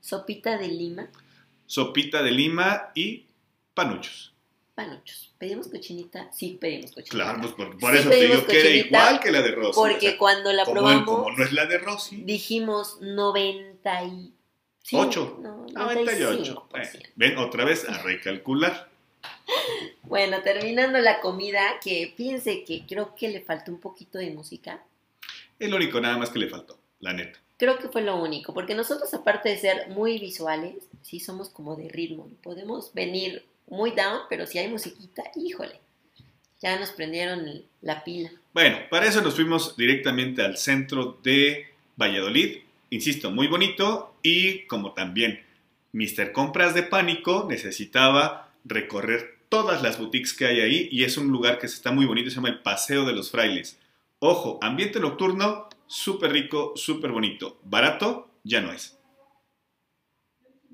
Sopita 0.00 0.56
de 0.56 0.68
lima, 0.68 1.10
Sopita 1.66 2.22
de 2.22 2.30
lima 2.30 2.92
y 2.94 3.24
panuchos. 3.74 4.32
Panuchos. 4.80 5.34
¿Pedimos 5.38 5.68
cochinita? 5.68 6.30
Sí, 6.32 6.56
pedimos 6.60 6.92
cochinita. 6.92 7.10
Claro, 7.10 7.40
pues 7.42 7.52
por, 7.52 7.78
por 7.78 7.92
Sí, 7.92 7.98
eso 7.98 8.08
te 8.08 8.16
digo 8.16 8.46
que 8.46 8.60
era 8.60 8.70
igual 8.70 9.20
que 9.20 9.30
la 9.30 9.42
de 9.42 9.50
Rosy. 9.50 9.72
Porque 9.74 9.96
o 9.96 10.10
sea, 10.10 10.18
cuando 10.18 10.52
la 10.52 10.64
como, 10.64 10.80
probamos, 10.80 11.04
como 11.04 11.30
no 11.32 11.44
es 11.44 11.52
la 11.52 11.66
de 11.66 11.78
Rosy. 11.78 12.22
dijimos 12.24 12.98
95. 13.00 14.32
Ocho. 14.92 15.38
No, 15.42 15.66
98. 15.72 16.68
95%. 16.70 16.94
Eh, 16.96 17.12
ven, 17.14 17.38
otra 17.38 17.64
vez 17.64 17.88
a 17.88 18.02
recalcular. 18.02 18.88
Bueno, 20.02 20.42
terminando 20.42 20.98
la 20.98 21.20
comida, 21.20 21.78
que 21.84 22.12
fíjense 22.16 22.64
que 22.64 22.84
creo 22.84 23.14
que 23.14 23.28
le 23.28 23.42
faltó 23.42 23.70
un 23.70 23.78
poquito 23.78 24.18
de 24.18 24.30
música. 24.30 24.82
Es 25.56 25.70
lo 25.70 25.76
único 25.76 26.00
nada 26.00 26.18
más 26.18 26.30
que 26.30 26.40
le 26.40 26.48
faltó, 26.48 26.78
la 26.98 27.12
neta. 27.12 27.38
Creo 27.58 27.78
que 27.78 27.88
fue 27.88 28.02
lo 28.02 28.20
único, 28.20 28.52
porque 28.52 28.74
nosotros 28.74 29.12
aparte 29.14 29.50
de 29.50 29.58
ser 29.58 29.88
muy 29.90 30.18
visuales, 30.18 30.88
sí 31.02 31.20
somos 31.20 31.48
como 31.48 31.76
de 31.76 31.88
ritmo. 31.88 32.28
Podemos 32.42 32.92
venir 32.92 33.44
muy 33.70 33.92
down, 33.92 34.22
pero 34.28 34.46
si 34.46 34.58
hay 34.58 34.68
musiquita, 34.68 35.22
híjole, 35.34 35.80
ya 36.60 36.78
nos 36.78 36.90
prendieron 36.90 37.64
la 37.80 38.04
pila. 38.04 38.30
Bueno, 38.52 38.78
para 38.90 39.06
eso 39.06 39.22
nos 39.22 39.34
fuimos 39.34 39.76
directamente 39.76 40.42
al 40.42 40.58
centro 40.58 41.18
de 41.22 41.68
Valladolid. 41.96 42.58
Insisto, 42.90 43.30
muy 43.30 43.46
bonito 43.46 44.14
y 44.22 44.66
como 44.66 44.92
también 44.92 45.40
Mr. 45.92 46.32
Compras 46.32 46.74
de 46.74 46.82
Pánico 46.82 47.46
necesitaba 47.48 48.52
recorrer 48.64 49.38
todas 49.48 49.82
las 49.82 49.98
boutiques 49.98 50.34
que 50.34 50.46
hay 50.46 50.60
ahí 50.60 50.88
y 50.90 51.04
es 51.04 51.16
un 51.16 51.28
lugar 51.28 51.58
que 51.58 51.66
está 51.66 51.92
muy 51.92 52.06
bonito, 52.06 52.30
se 52.30 52.36
llama 52.36 52.48
el 52.48 52.62
Paseo 52.62 53.04
de 53.04 53.12
los 53.12 53.30
Frailes. 53.30 53.78
Ojo, 54.18 54.58
ambiente 54.60 55.00
nocturno, 55.00 55.68
súper 55.86 56.32
rico, 56.32 56.72
súper 56.76 57.10
bonito. 57.10 57.58
Barato, 57.64 58.28
ya 58.44 58.60
no 58.60 58.72
es. 58.72 58.98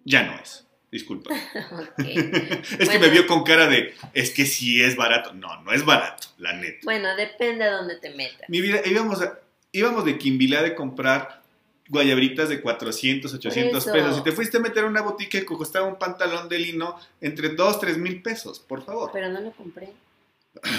Ya 0.05 0.25
no 0.25 0.39
es. 0.39 0.66
Disculpa. 0.91 1.35
Es 1.99 2.89
que 2.89 2.99
me 2.99 3.09
vio 3.09 3.27
con 3.27 3.43
cara 3.45 3.67
de, 3.67 3.95
es 4.15 4.31
que 4.31 4.47
sí 4.47 4.83
es 4.83 4.97
barato. 4.97 5.33
No, 5.35 5.63
no 5.63 5.73
es 5.73 5.85
barato, 5.85 6.29
la 6.39 6.53
neta. 6.55 6.79
Bueno, 6.85 7.15
depende 7.17 7.65
de 7.65 7.71
dónde 7.71 7.97
te 7.97 8.11
metas. 8.15 8.49
Mi 8.49 8.61
vida, 8.61 8.81
íbamos, 8.85 9.21
a- 9.23 9.39
íbamos 9.73 10.05
de 10.05 10.19
Quimbilá 10.19 10.63
de 10.63 10.75
comprar 10.75 11.43
guayabritas 11.89 12.49
de 12.49 12.61
400, 12.61 13.33
800 13.35 13.83
eso. 13.85 13.93
pesos. 13.93 14.19
Y 14.19 14.23
te 14.23 14.33
fuiste 14.33 14.57
a 14.57 14.61
meter 14.61 14.85
a 14.85 14.87
una 14.89 15.03
botica 15.03 15.39
que 15.39 15.45
costaba 15.47 15.87
un 15.87 15.97
pantalón 15.99 16.49
de 16.49 16.59
lino 16.59 16.99
entre 17.21 17.51
2, 17.51 17.79
3 17.81 17.99
mil 17.99 18.23
pesos, 18.23 18.59
por 18.59 18.85
favor. 18.85 19.11
Pero 19.13 19.29
no 19.29 19.41
lo 19.41 19.53
compré. 19.53 19.91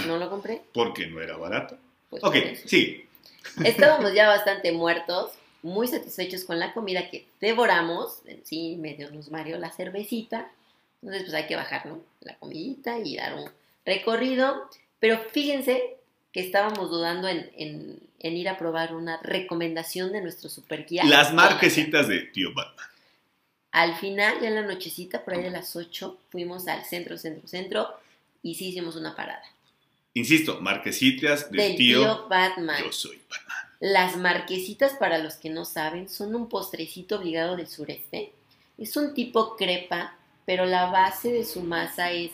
No 0.08 0.18
lo 0.18 0.30
compré. 0.30 0.62
Porque 0.74 1.08
no 1.08 1.22
era 1.22 1.38
barato. 1.38 1.78
Pues 2.10 2.24
Ok, 2.24 2.36
sí. 2.66 3.06
Estábamos 3.64 4.14
ya 4.14 4.28
bastante 4.28 4.72
muertos, 4.74 5.32
muy 5.64 5.88
satisfechos 5.88 6.44
con 6.44 6.60
la 6.60 6.74
comida 6.74 7.10
que 7.10 7.28
devoramos. 7.42 8.20
Sí, 8.44 8.76
medio 8.78 9.10
nos 9.12 9.32
mareó 9.32 9.58
la 9.58 9.72
cervecita. 9.72 10.52
Entonces, 11.02 11.24
pues 11.24 11.34
hay 11.36 11.48
que 11.48 11.56
bajar, 11.56 11.86
¿no? 11.86 12.02
La 12.22 12.36
comidita 12.38 13.00
y 13.00 13.16
dar 13.18 13.36
un 13.36 13.50
recorrido. 13.86 14.70
Pero 15.00 15.20
fíjense 15.32 15.96
que 16.32 16.40
estábamos 16.42 16.90
dudando 16.90 17.28
en, 17.28 17.50
en- 17.58 18.00
en 18.20 18.36
ir 18.36 18.50
a 18.50 18.58
probar 18.58 18.96
una 18.96 19.18
recomendación 19.22 20.12
de 20.12 20.22
nuestro 20.22 20.50
super 20.50 20.86
guía. 20.88 21.04
Las 21.06 21.34
marquesitas 21.34 22.08
de 22.08 22.22
Tío 22.22 22.52
Batman. 22.54 22.88
Al 23.72 23.96
final, 23.98 24.40
ya 24.42 24.48
en 24.48 24.56
la 24.56 24.64
nochecita, 24.64 25.24
por 25.24 25.36
ahí 25.36 25.44
de 25.44 25.52
las 25.52 25.76
8, 25.76 26.18
fuimos 26.32 26.68
al 26.68 26.84
centro, 26.84 27.18
centro, 27.18 27.48
centro 27.48 27.88
y 28.42 28.56
sí 28.56 28.70
hicimos 28.70 28.96
una 28.96 29.16
parada. 29.16 29.44
Insisto, 30.16 30.60
marquesitas 30.62 31.52
del 31.52 31.58
Del 31.62 31.76
tío, 31.78 32.00
tío 32.00 32.28
Batman. 32.28 32.84
Yo 32.84 32.92
soy 32.92 33.22
Batman. 33.30 33.47
Las 33.80 34.18
marquesitas, 34.18 34.94
para 34.94 35.20
los 35.20 35.36
que 35.36 35.50
no 35.50 35.66
saben, 35.66 36.10
son 36.10 36.36
un 36.36 36.50
postrecito 36.50 37.18
obligado 37.18 37.56
del 37.56 37.68
sureste. 37.68 38.32
Es 38.78 38.98
un 38.98 39.14
tipo 39.14 39.56
crepa, 39.56 40.16
pero 40.46 40.66
la 40.66 40.90
base 40.90 41.32
de 41.32 41.46
su 41.46 41.62
masa 41.62 42.12
es 42.12 42.32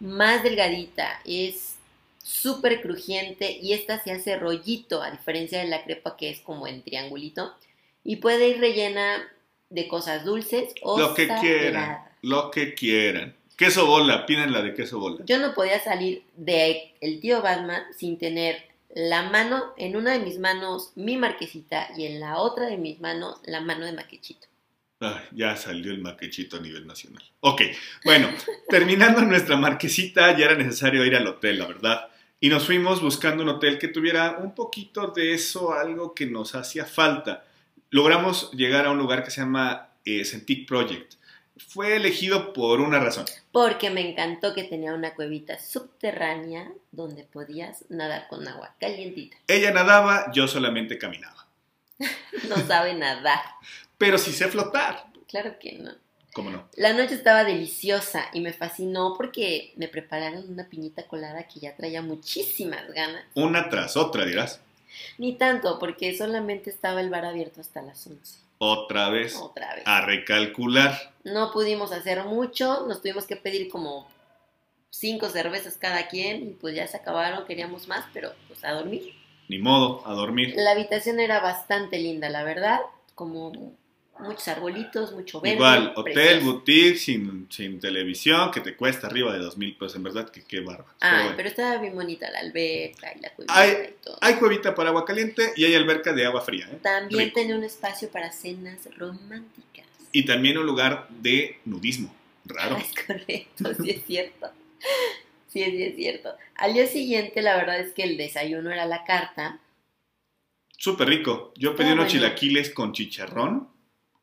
más 0.00 0.42
delgadita, 0.42 1.20
es 1.24 1.76
súper 2.22 2.80
crujiente 2.82 3.58
y 3.62 3.72
esta 3.72 4.02
se 4.02 4.12
hace 4.12 4.36
rollito, 4.36 5.02
a 5.02 5.10
diferencia 5.10 5.60
de 5.60 5.68
la 5.68 5.84
crepa 5.84 6.16
que 6.16 6.30
es 6.30 6.40
como 6.40 6.66
en 6.66 6.82
triangulito. 6.82 7.54
Y 8.02 8.16
puede 8.16 8.48
ir 8.48 8.60
rellena 8.60 9.22
de 9.70 9.88
cosas 9.88 10.24
dulces 10.24 10.74
o 10.82 10.98
Lo 10.98 11.14
que 11.14 11.28
quieran, 11.28 11.98
lo 12.22 12.50
que 12.50 12.74
quieran. 12.74 13.34
Queso 13.56 13.86
bola, 13.86 14.26
piden 14.26 14.52
la 14.52 14.60
de 14.62 14.74
queso 14.74 14.98
bola. 14.98 15.24
Yo 15.24 15.38
no 15.38 15.54
podía 15.54 15.80
salir 15.80 16.24
de 16.36 16.94
el 17.00 17.20
tío 17.20 17.40
Batman 17.40 17.82
sin 17.96 18.18
tener 18.18 18.62
la 18.96 19.24
mano, 19.24 19.74
en 19.76 19.94
una 19.94 20.12
de 20.12 20.20
mis 20.20 20.38
manos 20.38 20.92
mi 20.94 21.18
marquesita 21.18 21.88
y 21.98 22.06
en 22.06 22.18
la 22.18 22.38
otra 22.38 22.64
de 22.64 22.78
mis 22.78 22.98
manos 22.98 23.38
la 23.44 23.60
mano 23.60 23.84
de 23.84 23.92
maquechito. 23.92 24.46
Ay, 25.00 25.20
ya 25.32 25.54
salió 25.54 25.92
el 25.92 26.00
maquechito 26.00 26.56
a 26.56 26.60
nivel 26.60 26.86
nacional. 26.86 27.22
Ok, 27.40 27.60
bueno, 28.06 28.30
terminando 28.70 29.20
nuestra 29.20 29.58
marquesita, 29.58 30.34
ya 30.34 30.46
era 30.46 30.54
necesario 30.54 31.04
ir 31.04 31.14
al 31.14 31.26
hotel, 31.26 31.58
la 31.58 31.66
verdad. 31.66 32.08
Y 32.40 32.48
nos 32.48 32.64
fuimos 32.64 33.02
buscando 33.02 33.42
un 33.42 33.50
hotel 33.50 33.78
que 33.78 33.88
tuviera 33.88 34.38
un 34.38 34.54
poquito 34.54 35.08
de 35.08 35.34
eso, 35.34 35.74
algo 35.74 36.14
que 36.14 36.24
nos 36.24 36.54
hacía 36.54 36.86
falta. 36.86 37.44
Logramos 37.90 38.50
llegar 38.52 38.86
a 38.86 38.92
un 38.92 38.98
lugar 38.98 39.22
que 39.22 39.30
se 39.30 39.42
llama 39.42 39.90
eh, 40.06 40.24
Centic 40.24 40.66
Project. 40.66 41.15
Fue 41.56 41.96
elegido 41.96 42.52
por 42.52 42.80
una 42.80 42.98
razón. 43.00 43.24
Porque 43.52 43.90
me 43.90 44.10
encantó 44.10 44.54
que 44.54 44.64
tenía 44.64 44.92
una 44.92 45.14
cuevita 45.14 45.58
subterránea 45.58 46.70
donde 46.92 47.24
podías 47.24 47.84
nadar 47.88 48.28
con 48.28 48.46
agua 48.46 48.74
calientita. 48.78 49.36
Ella 49.48 49.70
nadaba, 49.70 50.30
yo 50.32 50.48
solamente 50.48 50.98
caminaba. 50.98 51.46
No 52.48 52.56
sabe 52.66 52.94
nadar. 52.94 53.40
Pero 53.98 54.18
sí 54.18 54.32
sé 54.32 54.48
flotar. 54.48 55.06
Claro 55.28 55.58
que 55.58 55.72
no. 55.72 55.92
¿Cómo 56.34 56.50
no? 56.50 56.68
La 56.74 56.92
noche 56.92 57.14
estaba 57.14 57.44
deliciosa 57.44 58.26
y 58.34 58.42
me 58.42 58.52
fascinó 58.52 59.14
porque 59.16 59.72
me 59.76 59.88
prepararon 59.88 60.46
una 60.50 60.68
piñita 60.68 61.06
colada 61.06 61.48
que 61.48 61.60
ya 61.60 61.74
traía 61.74 62.02
muchísimas 62.02 62.86
ganas. 62.92 63.24
Una 63.34 63.70
tras 63.70 63.96
otra, 63.96 64.26
dirás. 64.26 64.60
Ni 65.16 65.34
tanto, 65.36 65.78
porque 65.78 66.14
solamente 66.16 66.68
estaba 66.68 67.00
el 67.00 67.08
bar 67.08 67.24
abierto 67.24 67.62
hasta 67.62 67.80
las 67.80 68.06
11. 68.06 68.45
Otra 68.58 69.10
vez. 69.10 69.36
Otra 69.36 69.74
vez. 69.74 69.84
A 69.86 70.00
recalcular. 70.02 71.14
No 71.24 71.52
pudimos 71.52 71.92
hacer 71.92 72.24
mucho, 72.24 72.86
nos 72.86 73.02
tuvimos 73.02 73.26
que 73.26 73.36
pedir 73.36 73.68
como 73.68 74.08
cinco 74.90 75.28
cervezas 75.28 75.76
cada 75.76 76.08
quien 76.08 76.48
y 76.48 76.50
pues 76.52 76.74
ya 76.74 76.86
se 76.86 76.96
acabaron, 76.96 77.44
queríamos 77.46 77.88
más, 77.88 78.04
pero 78.12 78.32
pues 78.48 78.64
a 78.64 78.72
dormir. 78.72 79.14
Ni 79.48 79.58
modo, 79.58 80.02
a 80.06 80.14
dormir. 80.14 80.54
La 80.56 80.72
habitación 80.72 81.20
era 81.20 81.40
bastante 81.40 81.98
linda, 81.98 82.28
la 82.30 82.42
verdad, 82.42 82.80
como 83.14 83.52
muchos 84.20 84.48
arbolitos, 84.48 85.12
mucho 85.12 85.40
verde. 85.40 85.56
Igual, 85.56 85.92
hotel, 85.96 86.12
precioso. 86.14 86.44
boutique, 86.52 86.96
sin, 86.96 87.46
sin 87.50 87.78
televisión, 87.80 88.50
que 88.50 88.60
te 88.60 88.74
cuesta 88.76 89.06
arriba 89.06 89.32
de 89.32 89.38
dos 89.38 89.56
mil 89.58 89.74
pesos. 89.76 89.96
En 89.96 90.02
verdad, 90.02 90.28
que 90.30 90.42
qué. 90.42 90.62
Pero 90.62 90.84
Ah, 91.00 91.20
bueno. 91.22 91.36
pero 91.36 91.48
estaba 91.48 91.76
bien 91.80 91.94
bonita 91.94 92.30
la 92.30 92.40
alberca 92.40 93.12
y 93.16 93.20
la 93.20 93.30
cuevita 93.34 93.58
Hay- 93.58 93.70
y 93.70 94.04
todo. 94.04 94.18
Hay 94.20 94.34
cuevita 94.34 94.74
para 94.74 94.88
agua 94.90 95.04
caliente 95.04 95.52
y 95.56 95.64
hay 95.64 95.74
alberca 95.74 96.12
de 96.12 96.24
agua 96.26 96.40
fría. 96.40 96.66
¿eh? 96.70 96.78
También 96.82 97.26
rico. 97.26 97.40
tenía 97.40 97.56
un 97.56 97.64
espacio 97.64 98.08
para 98.10 98.32
cenas 98.32 98.88
románticas. 98.96 99.86
Y 100.12 100.24
también 100.24 100.56
un 100.58 100.66
lugar 100.66 101.06
de 101.10 101.58
nudismo. 101.64 102.14
Raro. 102.46 102.76
Es 102.76 102.94
correcto, 103.06 103.74
sí 103.82 103.90
es 103.90 104.04
cierto. 104.06 104.50
Sí, 105.48 105.64
sí 105.64 105.82
es 105.82 105.96
cierto. 105.96 106.34
Al 106.54 106.74
día 106.74 106.86
siguiente, 106.86 107.42
la 107.42 107.56
verdad 107.56 107.80
es 107.80 107.92
que 107.92 108.02
el 108.04 108.16
desayuno 108.16 108.70
era 108.70 108.86
la 108.86 109.04
carta. 109.04 109.58
Súper 110.78 111.08
rico. 111.08 111.52
Yo 111.56 111.74
pedí 111.74 111.88
Ah, 111.88 111.92
unos 111.94 112.04
bueno. 112.06 112.10
chilaquiles 112.20 112.70
con 112.70 112.92
chicharrón 112.92 113.68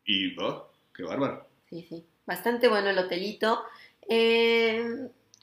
y, 0.05 0.37
oh, 0.39 0.69
qué 0.95 1.03
bárbaro. 1.03 1.47
Sí, 1.69 1.85
sí. 1.89 2.03
Bastante 2.25 2.67
bueno 2.67 2.89
el 2.89 2.97
hotelito. 2.97 3.63
Eh, 4.09 4.85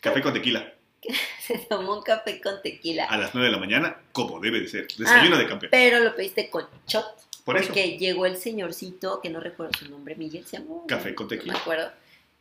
Café 0.01 0.21
con 0.23 0.33
tequila 0.33 0.73
se 1.41 1.59
tomó 1.59 1.97
un 1.97 2.03
café 2.03 2.41
con 2.41 2.61
tequila. 2.63 3.05
a 3.07 3.17
las 3.17 3.35
9 3.35 3.47
de 3.49 3.53
la 3.53 3.59
mañana, 3.59 3.97
como 4.13 4.39
debe 4.39 4.61
de 4.61 4.69
ser. 4.69 4.87
Desayuno 4.99 5.37
Ah, 5.37 5.39
de 5.39 5.47
campeón. 5.47 5.71
Pero 5.71 6.01
lo 6.01 6.15
pediste 6.15 6.51
con 6.51 6.67
shot. 6.87 7.07
Por 7.45 7.57
eso. 7.57 7.69
Porque 7.69 7.97
llegó 7.99 8.27
el 8.27 8.37
señorcito, 8.37 9.21
que 9.23 9.31
no 9.31 9.41
recuerdo 9.41 9.73
su 9.79 9.89
nombre, 9.89 10.15
Miguel, 10.15 10.45
se 10.47 10.59
llamó. 10.59 10.87
Café 10.87 11.15
con 11.15 11.25
No 11.25 11.29
tequila. 11.31 11.55
me 11.55 11.59
acuerdo. 11.59 11.91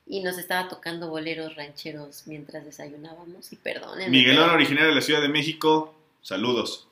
Y 0.06 0.22
nos 0.22 0.38
estaba 0.38 0.68
tocando 0.68 1.08
boleros 1.10 1.56
rancheros 1.56 2.24
mientras 2.26 2.66
desayunábamos. 2.66 3.52
Y 3.54 3.56
perdónenme. 3.56 4.10
Miguelón, 4.10 4.46
pero- 4.46 4.56
originario 4.56 4.90
de 4.90 4.96
la 4.96 5.02
Ciudad 5.02 5.22
de 5.22 5.30
México, 5.30 5.96
saludos. 6.22 6.88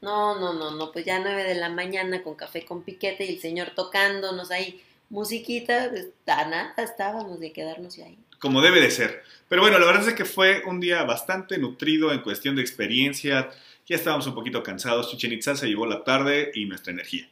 No, 0.00 0.38
no, 0.38 0.52
no, 0.52 0.70
no. 0.70 0.92
Pues 0.92 1.04
ya 1.04 1.18
nueve 1.20 1.44
de 1.44 1.54
la 1.54 1.68
mañana 1.68 2.22
con 2.22 2.34
café 2.34 2.64
con 2.64 2.82
piquete 2.82 3.24
y 3.24 3.34
el 3.34 3.40
señor 3.40 3.72
tocándonos 3.74 4.50
ahí 4.50 4.82
musiquita. 5.10 5.88
Pues, 5.90 6.08
a 6.26 6.44
nada 6.46 6.74
estábamos 6.78 7.40
de 7.40 7.52
quedarnos 7.52 7.98
ahí. 7.98 8.18
Como 8.38 8.62
debe 8.62 8.80
de 8.80 8.90
ser. 8.90 9.22
Pero 9.48 9.62
bueno, 9.62 9.78
la 9.78 9.86
verdad 9.86 10.08
es 10.08 10.14
que 10.14 10.24
fue 10.24 10.62
un 10.66 10.80
día 10.80 11.02
bastante 11.04 11.58
nutrido 11.58 12.12
en 12.12 12.20
cuestión 12.20 12.56
de 12.56 12.62
experiencia. 12.62 13.50
Ya 13.86 13.96
estábamos 13.96 14.26
un 14.26 14.34
poquito 14.34 14.62
cansados. 14.62 15.10
Chichen 15.10 15.32
Itza 15.32 15.56
se 15.56 15.66
llevó 15.66 15.86
la 15.86 16.04
tarde 16.04 16.52
y 16.54 16.66
nuestra 16.66 16.92
energía. 16.92 17.28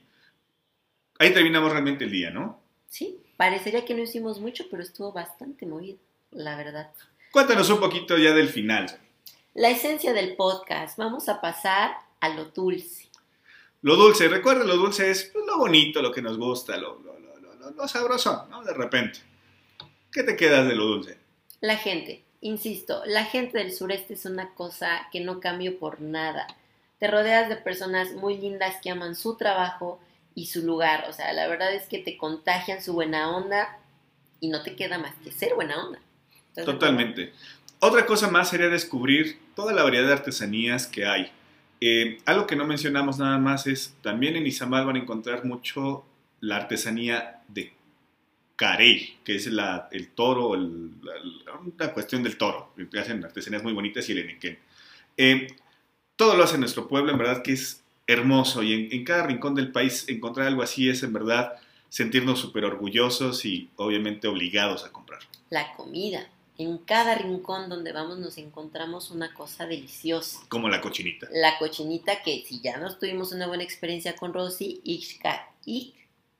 Ahí 1.19 1.33
terminamos 1.33 1.71
realmente 1.71 2.05
el 2.05 2.11
día, 2.11 2.31
¿no? 2.31 2.61
Sí, 2.89 3.19
parecería 3.37 3.85
que 3.85 3.95
no 3.95 4.03
hicimos 4.03 4.41
mucho, 4.41 4.65
pero 4.71 4.83
estuvo 4.83 5.13
bastante 5.13 5.65
movido, 5.65 5.99
la 6.31 6.57
verdad. 6.57 6.91
Cuéntanos 7.31 7.71
un 7.71 7.81
poquito 7.81 8.19
ya 8.19 8.33
del 8.33 8.49
final. 8.49 8.99
La 9.55 9.71
esencia 9.71 10.13
del 10.13 10.37
podcast, 10.37 10.99
vamos 10.99 11.29
a 11.29 11.41
pasar 11.41 11.93
a 12.20 12.29
lo 12.31 12.46
dulce. 12.46 13.09
Lo 13.83 13.96
dulce, 13.96 14.29
recuerda, 14.29 14.64
lo 14.64 14.76
dulce 14.76 15.11
es 15.11 15.24
pues, 15.33 15.44
lo 15.46 15.59
bonito, 15.59 16.02
lo 16.02 16.12
que 16.12 16.22
nos 16.22 16.38
gusta, 16.38 16.76
lo, 16.76 16.98
lo, 17.00 17.16
lo, 17.70 17.88
sabroso, 17.88 18.46
¿no? 18.50 18.64
De 18.64 18.72
repente. 18.72 19.20
¿Qué 20.11 20.22
te 20.22 20.37
quedas 20.37 20.66
de 20.66 20.74
lo 20.74 20.87
dulce? 20.87 21.18
La 21.61 21.76
gente, 21.76 22.24
insisto, 22.40 23.02
la 23.07 23.24
gente 23.24 23.59
del 23.59 23.72
sureste 23.72 24.14
es 24.14 24.24
una 24.24 24.55
cosa 24.55 25.09
que 25.12 25.20
no 25.20 25.40
cambio 25.40 25.79
por 25.79 26.00
nada. 26.00 26.46
Te 26.98 27.09
rodeas 27.09 27.48
de 27.48 27.57
personas 27.57 28.12
muy 28.12 28.38
lindas 28.38 28.76
que 28.83 28.90
aman 28.90 29.14
su 29.14 29.37
trabajo 29.37 30.00
y 30.35 30.46
su 30.46 30.64
lugar. 30.64 31.07
O 31.09 31.12
sea, 31.12 31.33
la 31.33 31.46
verdad 31.48 31.74
es 31.74 31.87
que 31.87 31.98
te 31.98 32.16
contagian 32.16 32.83
su 32.83 32.92
buena 32.92 33.37
onda 33.37 33.79
y 34.40 34.48
no 34.48 34.62
te 34.62 34.76
queda 34.76 34.98
más 34.98 35.14
que 35.22 35.33
ser 35.33 35.55
buena 35.55 35.85
onda. 35.85 36.00
Totalmente. 36.55 37.33
Otra 37.81 38.07
cosa 38.07 38.31
más 38.31 38.48
sería 38.48 38.68
descubrir 38.68 39.38
toda 39.55 39.72
la 39.72 39.83
variedad 39.83 40.07
de 40.07 40.12
artesanías 40.14 40.87
que 40.87 41.05
hay. 41.05 41.31
Eh, 41.81 42.19
algo 42.25 42.47
que 42.47 42.57
no 42.57 42.67
mencionamos 42.67 43.19
nada 43.19 43.39
más 43.39 43.67
es, 43.67 43.95
también 44.03 44.37
en 44.37 44.47
Izamal 44.47 44.87
van 44.87 44.97
a 44.97 45.01
encontrar 45.01 45.45
mucho 45.45 46.05
la 46.41 46.57
artesanía 46.57 47.43
de 47.49 47.73
carey, 48.57 49.19
que 49.25 49.37
es 49.37 49.47
la- 49.49 49.89
el 49.93 50.09
toro, 50.09 50.57
la, 50.57 51.93
cuestión 51.93 52.23
del 52.23 52.39
toro. 52.39 52.73
Hacen 52.99 53.25
artesanías 53.25 53.62
muy 53.62 53.73
bonitas 53.73 54.09
y 54.09 54.12
el 54.12 54.19
enequén. 54.19 54.59
Eh, 55.17 55.49
todo 56.17 56.37
lo 56.37 56.45
hace 56.45 56.57
nuestro 56.59 56.89
pueblo, 56.89 57.12
en 57.12 57.19
verdad 57.19 57.43
que 57.43 57.53
es 57.53 57.83
hermoso 58.07 58.62
y 58.62 58.73
en, 58.73 58.93
en 58.93 59.05
cada 59.05 59.27
rincón 59.27 59.55
del 59.55 59.73
país 59.73 60.09
encontrar 60.09 60.47
algo 60.47 60.62
así 60.62 60.89
es 60.89 61.03
en 61.03 61.12
verdad 61.12 61.55
sentirnos 61.89 62.39
súper 62.39 62.65
orgullosos 62.65 63.45
y 63.45 63.69
obviamente 63.77 64.29
obligados 64.29 64.85
a 64.85 64.93
comprar. 64.93 65.21
La 65.51 65.73
comida. 65.75 66.29
En 66.59 66.79
cada 66.79 67.14
rincón 67.14 67.69
donde 67.69 67.92
vamos 67.92 68.19
nos 68.19 68.38
encontramos 68.38 69.11
una 69.11 69.35
cosa 69.35 69.66
deliciosa. 69.66 70.40
Como 70.49 70.69
la 70.69 70.81
cochinita. 70.81 71.29
La 71.33 71.59
cochinita 71.59 72.23
que 72.23 72.45
si 72.47 72.61
ya 72.61 72.79
nos 72.79 72.99
tuvimos 72.99 73.33
una 73.33 73.47
buena 73.47 73.62
experiencia 73.62 74.16
con 74.16 74.33
Rosy, 74.33 74.81
Ixca 74.85 75.51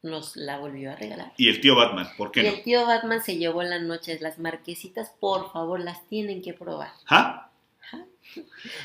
nos 0.02 0.37
la 0.37 0.59
volvió 0.59 0.92
a 0.92 0.96
regalar. 0.96 1.33
Y 1.37 1.48
el 1.48 1.61
tío 1.61 1.74
Batman, 1.74 2.09
¿por 2.16 2.31
qué 2.31 2.40
Y 2.40 2.44
no? 2.44 2.48
el 2.50 2.62
tío 2.62 2.87
Batman 2.87 3.22
se 3.22 3.37
llevó 3.37 3.62
la 3.62 3.79
noche. 3.79 4.18
Las 4.20 4.38
marquesitas, 4.38 5.11
por 5.20 5.52
favor, 5.52 5.81
las 5.81 6.07
tienen 6.09 6.42
que 6.42 6.55
probar. 6.55 6.92
¿Ja? 7.05 7.50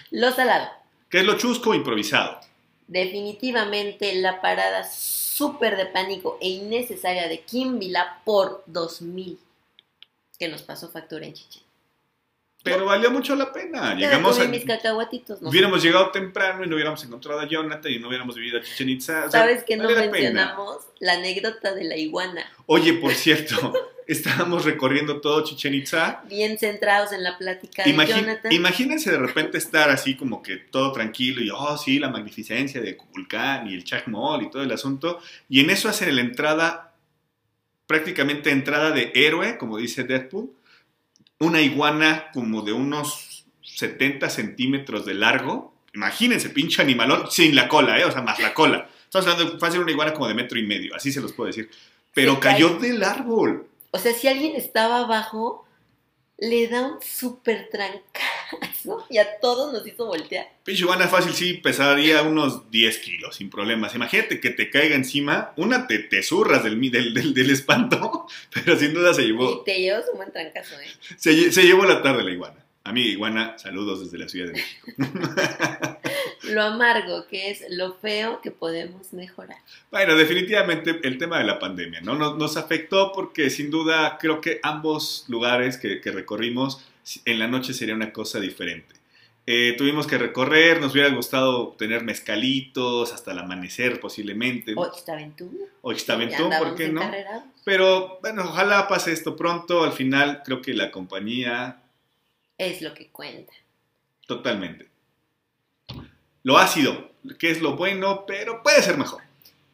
Lo 0.10 0.32
salado. 0.32 0.68
¿Qué 1.10 1.20
es 1.20 1.26
lo 1.26 1.38
chusco 1.38 1.74
improvisado? 1.74 2.40
Definitivamente 2.88 4.14
la 4.16 4.42
parada 4.42 4.84
súper 4.84 5.78
de 5.78 5.86
pánico 5.86 6.38
e 6.42 6.50
innecesaria 6.50 7.28
de 7.30 7.42
Kim 7.42 7.80
Vila 7.80 8.22
por 8.26 8.64
2000 8.68 9.40
que 10.42 10.48
nos 10.48 10.64
pasó 10.64 10.90
factura 10.90 11.28
en 11.28 11.34
Chichen. 11.36 11.62
Pero 12.64 12.86
valió 12.86 13.12
mucho 13.12 13.36
la 13.36 13.54
pena. 13.54 13.94
Llegamos 13.94 14.40
a... 14.40 14.46
mis 14.46 14.66
cacahuatitos. 14.66 15.40
No. 15.40 15.50
Hubiéramos 15.50 15.84
llegado 15.84 16.10
temprano 16.10 16.64
y 16.64 16.68
no 16.68 16.74
hubiéramos 16.74 17.04
encontrado 17.04 17.42
a 17.42 17.48
Jonathan 17.48 17.92
y 17.92 18.00
no 18.00 18.08
hubiéramos 18.08 18.36
vivido 18.36 18.58
a 18.58 18.64
Chichen 18.64 18.90
Itza. 18.90 19.26
O 19.26 19.32
sea, 19.32 19.42
¿Sabes 19.42 19.64
que 19.64 19.78
no 19.78 19.84
vale 19.84 20.10
mencionamos? 20.10 20.78
La 21.00 21.14
anécdota 21.14 21.76
de 21.76 21.84
la 21.84 21.96
iguana. 21.96 22.44
Oye, 22.66 22.94
por 22.94 23.14
cierto, 23.14 23.72
estábamos 24.08 24.66
recorriendo 24.66 25.22
todo 25.22 25.44
Chichen 25.44 25.76
Itza. 25.76 26.24
Bien 26.28 26.58
centrados 26.58 27.12
en 27.12 27.24
la 27.24 27.38
plática 27.38 27.84
de 27.84 27.92
Jonathan. 27.92 28.52
imagínense 28.52 29.12
de 29.12 29.20
repente 29.20 29.60
estar 29.60 29.92
así 29.92 30.18
como 30.18 30.42
que 30.42 30.58
todo 30.58 30.92
tranquilo 30.92 31.44
y, 31.44 31.52
oh, 31.52 31.78
sí, 31.78 32.00
la 32.00 32.10
magnificencia 32.10 32.82
de 32.82 32.98
Kukulcán 32.98 33.68
y 33.68 33.76
el 33.76 33.84
Chacmol 33.84 34.42
y 34.42 34.50
todo 34.50 34.64
el 34.64 34.72
asunto. 34.72 35.20
Y 35.50 35.60
en 35.60 35.70
eso 35.70 35.88
hacen 35.88 36.16
la 36.16 36.22
entrada, 36.22 36.91
prácticamente 37.92 38.52
entrada 38.52 38.92
de 38.92 39.12
héroe, 39.14 39.58
como 39.58 39.78
dice 39.78 40.06
Deadpool. 40.06 40.50
Una 41.40 41.60
iguana 41.60 42.32
como 42.34 42.62
de 42.62 42.72
unos 42.72 43.46
70 43.64 44.30
centímetros 44.30 45.06
de 45.06 45.14
largo. 45.14 45.74
Imagínense, 45.94 46.52
pinche 46.52 46.82
animalón, 46.82 47.30
sin 47.30 47.54
la 47.54 47.68
cola, 47.68 48.00
¿eh? 48.00 48.06
O 48.06 48.12
sea, 48.12 48.22
más 48.22 48.40
la 48.40 48.54
cola. 48.54 48.88
Estamos 49.04 49.28
hablando 49.28 49.52
de 49.52 49.60
fácil 49.60 49.82
una 49.82 49.92
iguana 49.92 50.14
como 50.14 50.30
de 50.30 50.34
metro 50.36 50.58
y 50.58 50.66
medio, 50.66 50.96
así 50.96 51.12
se 51.12 51.20
los 51.20 51.34
puedo 51.34 51.48
decir. 51.48 51.70
Pero 52.14 52.40
cayó 52.40 52.78
del 52.78 53.04
árbol. 53.04 53.68
O 53.92 54.00
sea, 54.00 54.14
si 54.14 54.30
alguien 54.30 54.56
estaba 54.56 55.00
abajo, 55.00 55.68
le 56.42 56.68
da 56.68 56.88
un 56.88 57.02
súper 57.04 57.70
trancazo 57.70 59.06
y 59.10 59.20
a 59.20 59.40
todos 59.40 59.72
nos 59.72 59.86
hizo 59.86 60.08
voltear. 60.08 60.50
Pinche 60.64 60.82
iguana 60.82 61.08
fácil 61.08 61.34
sí 61.34 61.54
pesaría 61.54 62.24
unos 62.24 62.70
10 62.72 62.98
kilos, 62.98 63.36
sin 63.36 63.52
problemas. 63.52 63.94
Imagínate 63.94 64.42
que 64.42 64.50
te 64.50 64.72
caiga 64.72 64.96
encima, 64.96 65.54
una 65.56 65.86
te, 65.86 66.00
te 66.00 66.24
zurras 66.24 66.64
del, 66.64 66.82
del, 66.90 67.14
del, 67.14 67.36
del 67.36 67.50
espanto, 67.52 68.26
pero 68.54 68.76
sin 68.76 68.92
duda 68.92 69.14
se 69.14 69.22
Y 69.22 69.28
llevó, 69.28 69.62
te 69.62 69.80
llevas 69.80 70.06
un 70.12 70.18
buen 70.18 70.32
trancazo, 70.32 70.74
¿eh? 70.80 70.88
se, 71.16 71.52
se 71.52 71.64
llevó 71.64 71.86
la 71.86 72.02
tarde 72.02 72.24
la 72.24 72.32
iguana. 72.32 72.66
Amiga 72.84 73.10
iguana, 73.10 73.60
saludos 73.60 74.00
desde 74.04 74.18
la 74.18 74.28
Ciudad 74.28 74.48
de 74.48 74.54
México. 74.54 74.92
Lo 76.52 76.62
amargo, 76.62 77.28
que 77.28 77.50
es 77.52 77.64
lo 77.70 77.94
feo 77.94 78.42
que 78.42 78.52
podemos 78.52 79.14
mejorar. 79.14 79.58
Bueno, 79.90 80.16
definitivamente 80.16 81.00
el 81.04 81.18
tema 81.18 81.38
de 81.40 81.46
la 81.46 81.60
pandemia, 81.60 82.02
¿no? 82.02 82.16
Nos, 82.16 82.38
nos 82.38 82.58
afectó 82.58 83.12
porque 83.14 83.50
sin 83.50 83.70
duda 83.72 84.18
creo 84.20 84.42
que 84.42 84.60
ambos 84.64 85.26
lugares 85.28 85.78
que, 85.78 86.02
que 86.02 86.12
recorrimos 86.12 86.86
en 87.26 87.40
la 87.40 87.48
noche 87.48 87.74
sería 87.74 87.96
una 87.96 88.14
cosa 88.14 88.40
diferente. 88.40 88.96
Eh, 89.48 89.74
tuvimos 89.76 90.06
que 90.06 90.20
recorrer, 90.20 90.80
nos 90.80 90.94
hubiera 90.94 91.10
gustado 91.10 91.70
tener 91.70 92.04
mezcalitos 92.04 93.12
hasta 93.12 93.32
el 93.32 93.40
amanecer 93.40 94.00
posiblemente. 94.00 94.74
O 94.78 94.86
Ixtaventura. 94.86 95.66
O 95.82 95.92
Ixtaventún, 95.92 96.52
¿por 96.60 96.76
qué 96.76 96.90
no? 96.90 97.02
encarrerados. 97.02 97.44
Pero 97.66 98.20
bueno, 98.22 98.44
ojalá 98.44 98.88
pase 98.88 99.12
esto 99.12 99.36
pronto. 99.36 99.84
Al 99.84 99.94
final 99.94 100.44
creo 100.46 100.62
que 100.62 100.74
la 100.76 100.92
compañía 100.92 101.82
Es 102.58 102.82
lo 102.84 102.94
que 102.94 103.10
cuenta. 103.10 103.52
totalmente. 104.28 104.91
Lo 106.44 106.58
ácido, 106.58 107.12
que 107.40 107.52
es 107.52 107.62
lo 107.62 107.76
bueno, 107.76 108.26
pero 108.26 108.64
puede 108.64 108.82
ser 108.82 108.98
mejor. 108.98 109.22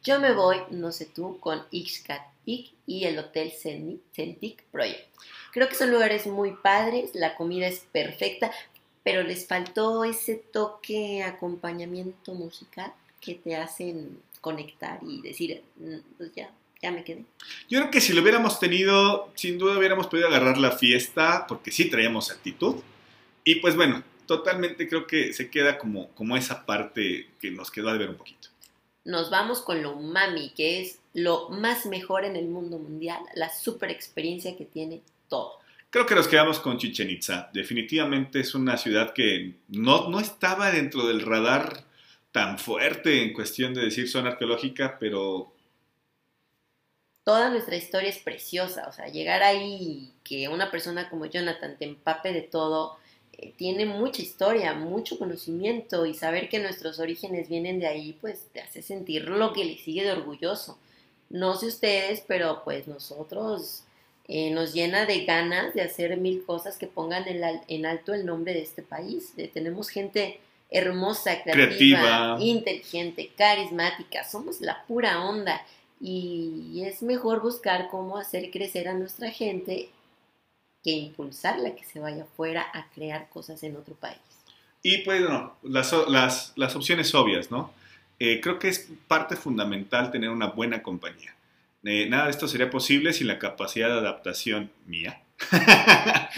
Yo 0.04 0.20
me 0.20 0.32
voy, 0.32 0.58
no 0.70 0.92
sé 0.92 1.06
tú, 1.06 1.38
con 1.40 1.62
Ixcat 1.70 2.22
Ic 2.44 2.72
y 2.86 3.04
el 3.04 3.18
Hotel 3.18 3.52
Celtic 3.52 4.62
Project. 4.70 5.06
Creo 5.52 5.68
que 5.68 5.74
son 5.74 5.90
lugares 5.90 6.26
muy 6.26 6.52
padres, 6.52 7.10
la 7.14 7.34
comida 7.34 7.66
es 7.66 7.80
perfecta, 7.92 8.50
pero 9.02 9.22
les 9.22 9.46
faltó 9.46 10.04
ese 10.04 10.36
toque 10.36 11.22
acompañamiento 11.22 12.34
musical 12.34 12.92
que 13.20 13.34
te 13.34 13.56
hacen 13.56 14.20
conectar 14.40 15.00
y 15.02 15.20
decir, 15.22 15.62
"Mm, 15.76 15.96
pues 16.16 16.32
ya, 16.34 16.50
ya 16.80 16.90
me 16.90 17.02
quedé. 17.04 17.24
Yo 17.68 17.80
creo 17.80 17.90
que 17.90 18.00
si 18.00 18.12
lo 18.12 18.22
hubiéramos 18.22 18.60
tenido, 18.60 19.30
sin 19.34 19.58
duda 19.58 19.78
hubiéramos 19.78 20.06
podido 20.06 20.28
agarrar 20.28 20.58
la 20.58 20.72
fiesta, 20.72 21.46
porque 21.48 21.72
sí 21.72 21.90
traíamos 21.90 22.30
actitud. 22.30 22.76
Y 23.44 23.56
pues 23.56 23.74
bueno, 23.74 24.02
totalmente 24.28 24.86
creo 24.86 25.06
que 25.06 25.32
se 25.32 25.50
queda 25.50 25.78
como, 25.78 26.10
como 26.10 26.36
esa 26.36 26.64
parte 26.66 27.30
que 27.40 27.50
nos 27.50 27.70
quedó 27.70 27.90
de 27.90 27.98
ver 27.98 28.10
un 28.10 28.16
poquito. 28.16 28.50
Nos 29.04 29.30
vamos 29.30 29.62
con 29.62 29.82
lo 29.82 29.96
umami, 29.96 30.50
que 30.50 30.82
es 30.82 30.98
lo 31.14 31.48
más 31.48 31.86
mejor 31.86 32.26
en 32.26 32.36
el 32.36 32.46
mundo 32.46 32.78
mundial, 32.78 33.20
la 33.34 33.48
super 33.48 33.90
experiencia 33.90 34.54
que 34.56 34.66
tiene 34.66 35.00
todo. 35.28 35.54
Creo 35.88 36.04
que 36.04 36.14
nos 36.14 36.28
quedamos 36.28 36.60
con 36.60 36.76
Chichen 36.76 37.08
Itza. 37.08 37.48
Definitivamente 37.54 38.40
es 38.40 38.54
una 38.54 38.76
ciudad 38.76 39.14
que 39.14 39.54
no, 39.68 40.10
no 40.10 40.20
estaba 40.20 40.70
dentro 40.70 41.06
del 41.06 41.22
radar 41.22 41.84
tan 42.30 42.58
fuerte 42.58 43.22
en 43.22 43.32
cuestión 43.32 43.72
de 43.72 43.86
decir 43.86 44.10
zona 44.10 44.30
arqueológica, 44.30 44.98
pero... 45.00 45.50
Toda 47.24 47.48
nuestra 47.48 47.76
historia 47.76 48.10
es 48.10 48.18
preciosa, 48.18 48.86
o 48.88 48.92
sea, 48.92 49.08
llegar 49.08 49.42
ahí 49.42 49.78
y 49.80 50.12
que 50.22 50.48
una 50.48 50.70
persona 50.70 51.08
como 51.08 51.24
Jonathan 51.24 51.76
te 51.78 51.86
empape 51.86 52.34
de 52.34 52.42
todo, 52.42 52.98
tiene 53.56 53.86
mucha 53.86 54.22
historia, 54.22 54.74
mucho 54.74 55.18
conocimiento 55.18 56.06
y 56.06 56.14
saber 56.14 56.48
que 56.48 56.58
nuestros 56.58 56.98
orígenes 56.98 57.48
vienen 57.48 57.78
de 57.78 57.86
ahí, 57.86 58.16
pues 58.20 58.46
te 58.52 58.60
hace 58.60 58.82
sentir 58.82 59.28
lo 59.28 59.52
que 59.52 59.64
le 59.64 59.76
sigue 59.76 60.04
de 60.04 60.12
orgulloso. 60.12 60.78
No 61.30 61.56
sé 61.56 61.66
ustedes, 61.66 62.22
pero 62.26 62.62
pues 62.64 62.88
nosotros 62.88 63.84
eh, 64.26 64.50
nos 64.50 64.74
llena 64.74 65.06
de 65.06 65.24
ganas 65.24 65.74
de 65.74 65.82
hacer 65.82 66.16
mil 66.16 66.44
cosas 66.44 66.78
que 66.78 66.86
pongan 66.86 67.24
en, 67.28 67.86
alto 67.86 68.12
el 68.12 68.26
nombre 68.26 68.54
de 68.54 68.62
este 68.62 68.82
país. 68.82 69.32
tenemos 69.52 69.88
gente 69.88 70.40
hermosa, 70.70 71.42
creativa, 71.42 72.36
inteligente, 72.40 73.30
carismática, 73.36 74.24
somos 74.24 74.60
la 74.60 74.84
pura 74.86 75.24
onda 75.26 75.64
y 76.00 76.82
es 76.84 77.02
mejor 77.02 77.40
buscar 77.40 77.88
cómo 77.88 78.18
hacer 78.18 78.50
crecer 78.50 78.86
a 78.88 78.94
nuestra 78.94 79.30
gente 79.30 79.88
que 80.82 80.90
impulsarla 80.90 81.74
que 81.74 81.84
se 81.84 82.00
vaya 82.00 82.22
afuera 82.22 82.66
a 82.72 82.88
crear 82.90 83.28
cosas 83.28 83.62
en 83.62 83.76
otro 83.76 83.94
país. 83.94 84.18
Y 84.82 84.98
pues 84.98 85.20
no, 85.20 85.56
las, 85.62 85.92
las, 86.08 86.52
las 86.56 86.76
opciones 86.76 87.14
obvias, 87.14 87.50
¿no? 87.50 87.72
Eh, 88.20 88.40
creo 88.40 88.58
que 88.58 88.68
es 88.68 88.88
parte 89.06 89.36
fundamental 89.36 90.10
tener 90.10 90.30
una 90.30 90.46
buena 90.46 90.82
compañía. 90.82 91.34
Eh, 91.84 92.06
nada 92.08 92.24
de 92.24 92.30
esto 92.30 92.48
sería 92.48 92.70
posible 92.70 93.12
sin 93.12 93.28
la 93.28 93.38
capacidad 93.38 93.88
de 93.88 93.98
adaptación 93.98 94.70
mía. 94.86 95.22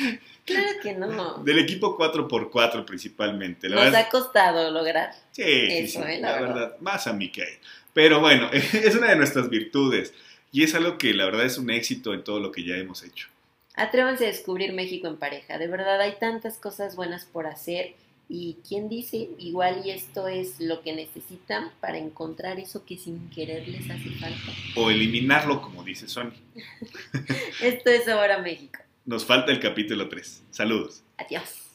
Claro 0.45 0.69
que 0.83 0.95
no. 0.95 1.45
Del 1.45 1.61
equipo 1.61 1.97
4x4 1.97 2.85
principalmente. 2.85 3.69
Nos 3.69 3.95
ha 3.95 4.09
costado 4.09 4.71
lograr. 4.71 5.13
Sí, 5.31 5.43
eso, 5.45 6.03
sí, 6.03 6.13
¿eh? 6.13 6.21
la, 6.21 6.41
verdad. 6.41 6.77
Más 6.81 7.07
a 7.07 7.13
mí 7.13 7.31
que 7.31 7.43
a 7.43 7.45
él. 7.45 7.59
Pero 7.93 8.21
bueno, 8.21 8.51
es 8.53 8.95
una 8.97 9.11
de 9.11 9.17
nuestras 9.17 9.49
virtudes 9.49 10.13
y 10.51 10.65
es 10.65 10.75
algo 10.75 10.99
que 10.99 11.15
la 11.15 11.25
verdad 11.27 11.45
es 11.45 11.59
un 11.59 11.71
éxito 11.71 12.15
en 12.15 12.25
todo 12.25 12.41
lo 12.41 12.51
que 12.51 12.65
ya 12.65 12.77
hemos 12.77 13.05
hecho. 13.05 13.29
Atrévanse 13.75 14.25
a 14.25 14.29
descubrir 14.29 14.73
México 14.73 15.07
en 15.07 15.17
pareja. 15.17 15.59
De 15.59 15.67
verdad 15.67 16.01
hay 16.01 16.17
tantas 16.19 16.59
cosas 16.59 16.97
buenas 16.97 17.25
por 17.25 17.47
hacer 17.47 17.95
y 18.29 18.59
quién 18.67 18.89
dice, 18.89 19.31
igual 19.39 19.83
y 19.85 19.91
esto 19.91 20.29
es 20.29 20.61
lo 20.61 20.83
que 20.83 20.93
necesitan 20.93 21.73
para 21.81 21.99
encontrar 21.99 22.61
eso 22.61 22.85
que 22.85 22.97
sin 22.97 23.29
querer 23.31 23.67
les 23.67 23.91
hace 23.91 24.11
falta. 24.21 24.53
O 24.77 24.91
eliminarlo, 24.91 25.61
como 25.61 25.83
dice 25.83 26.07
Sony. 26.07 26.33
esto 27.63 27.91
es 27.91 28.07
ahora 28.09 28.39
México. 28.39 28.79
Nos 29.05 29.25
falta 29.25 29.51
el 29.51 29.59
capítulo 29.59 30.09
3. 30.09 30.45
Saludos. 30.51 31.03
Adiós. 31.17 31.70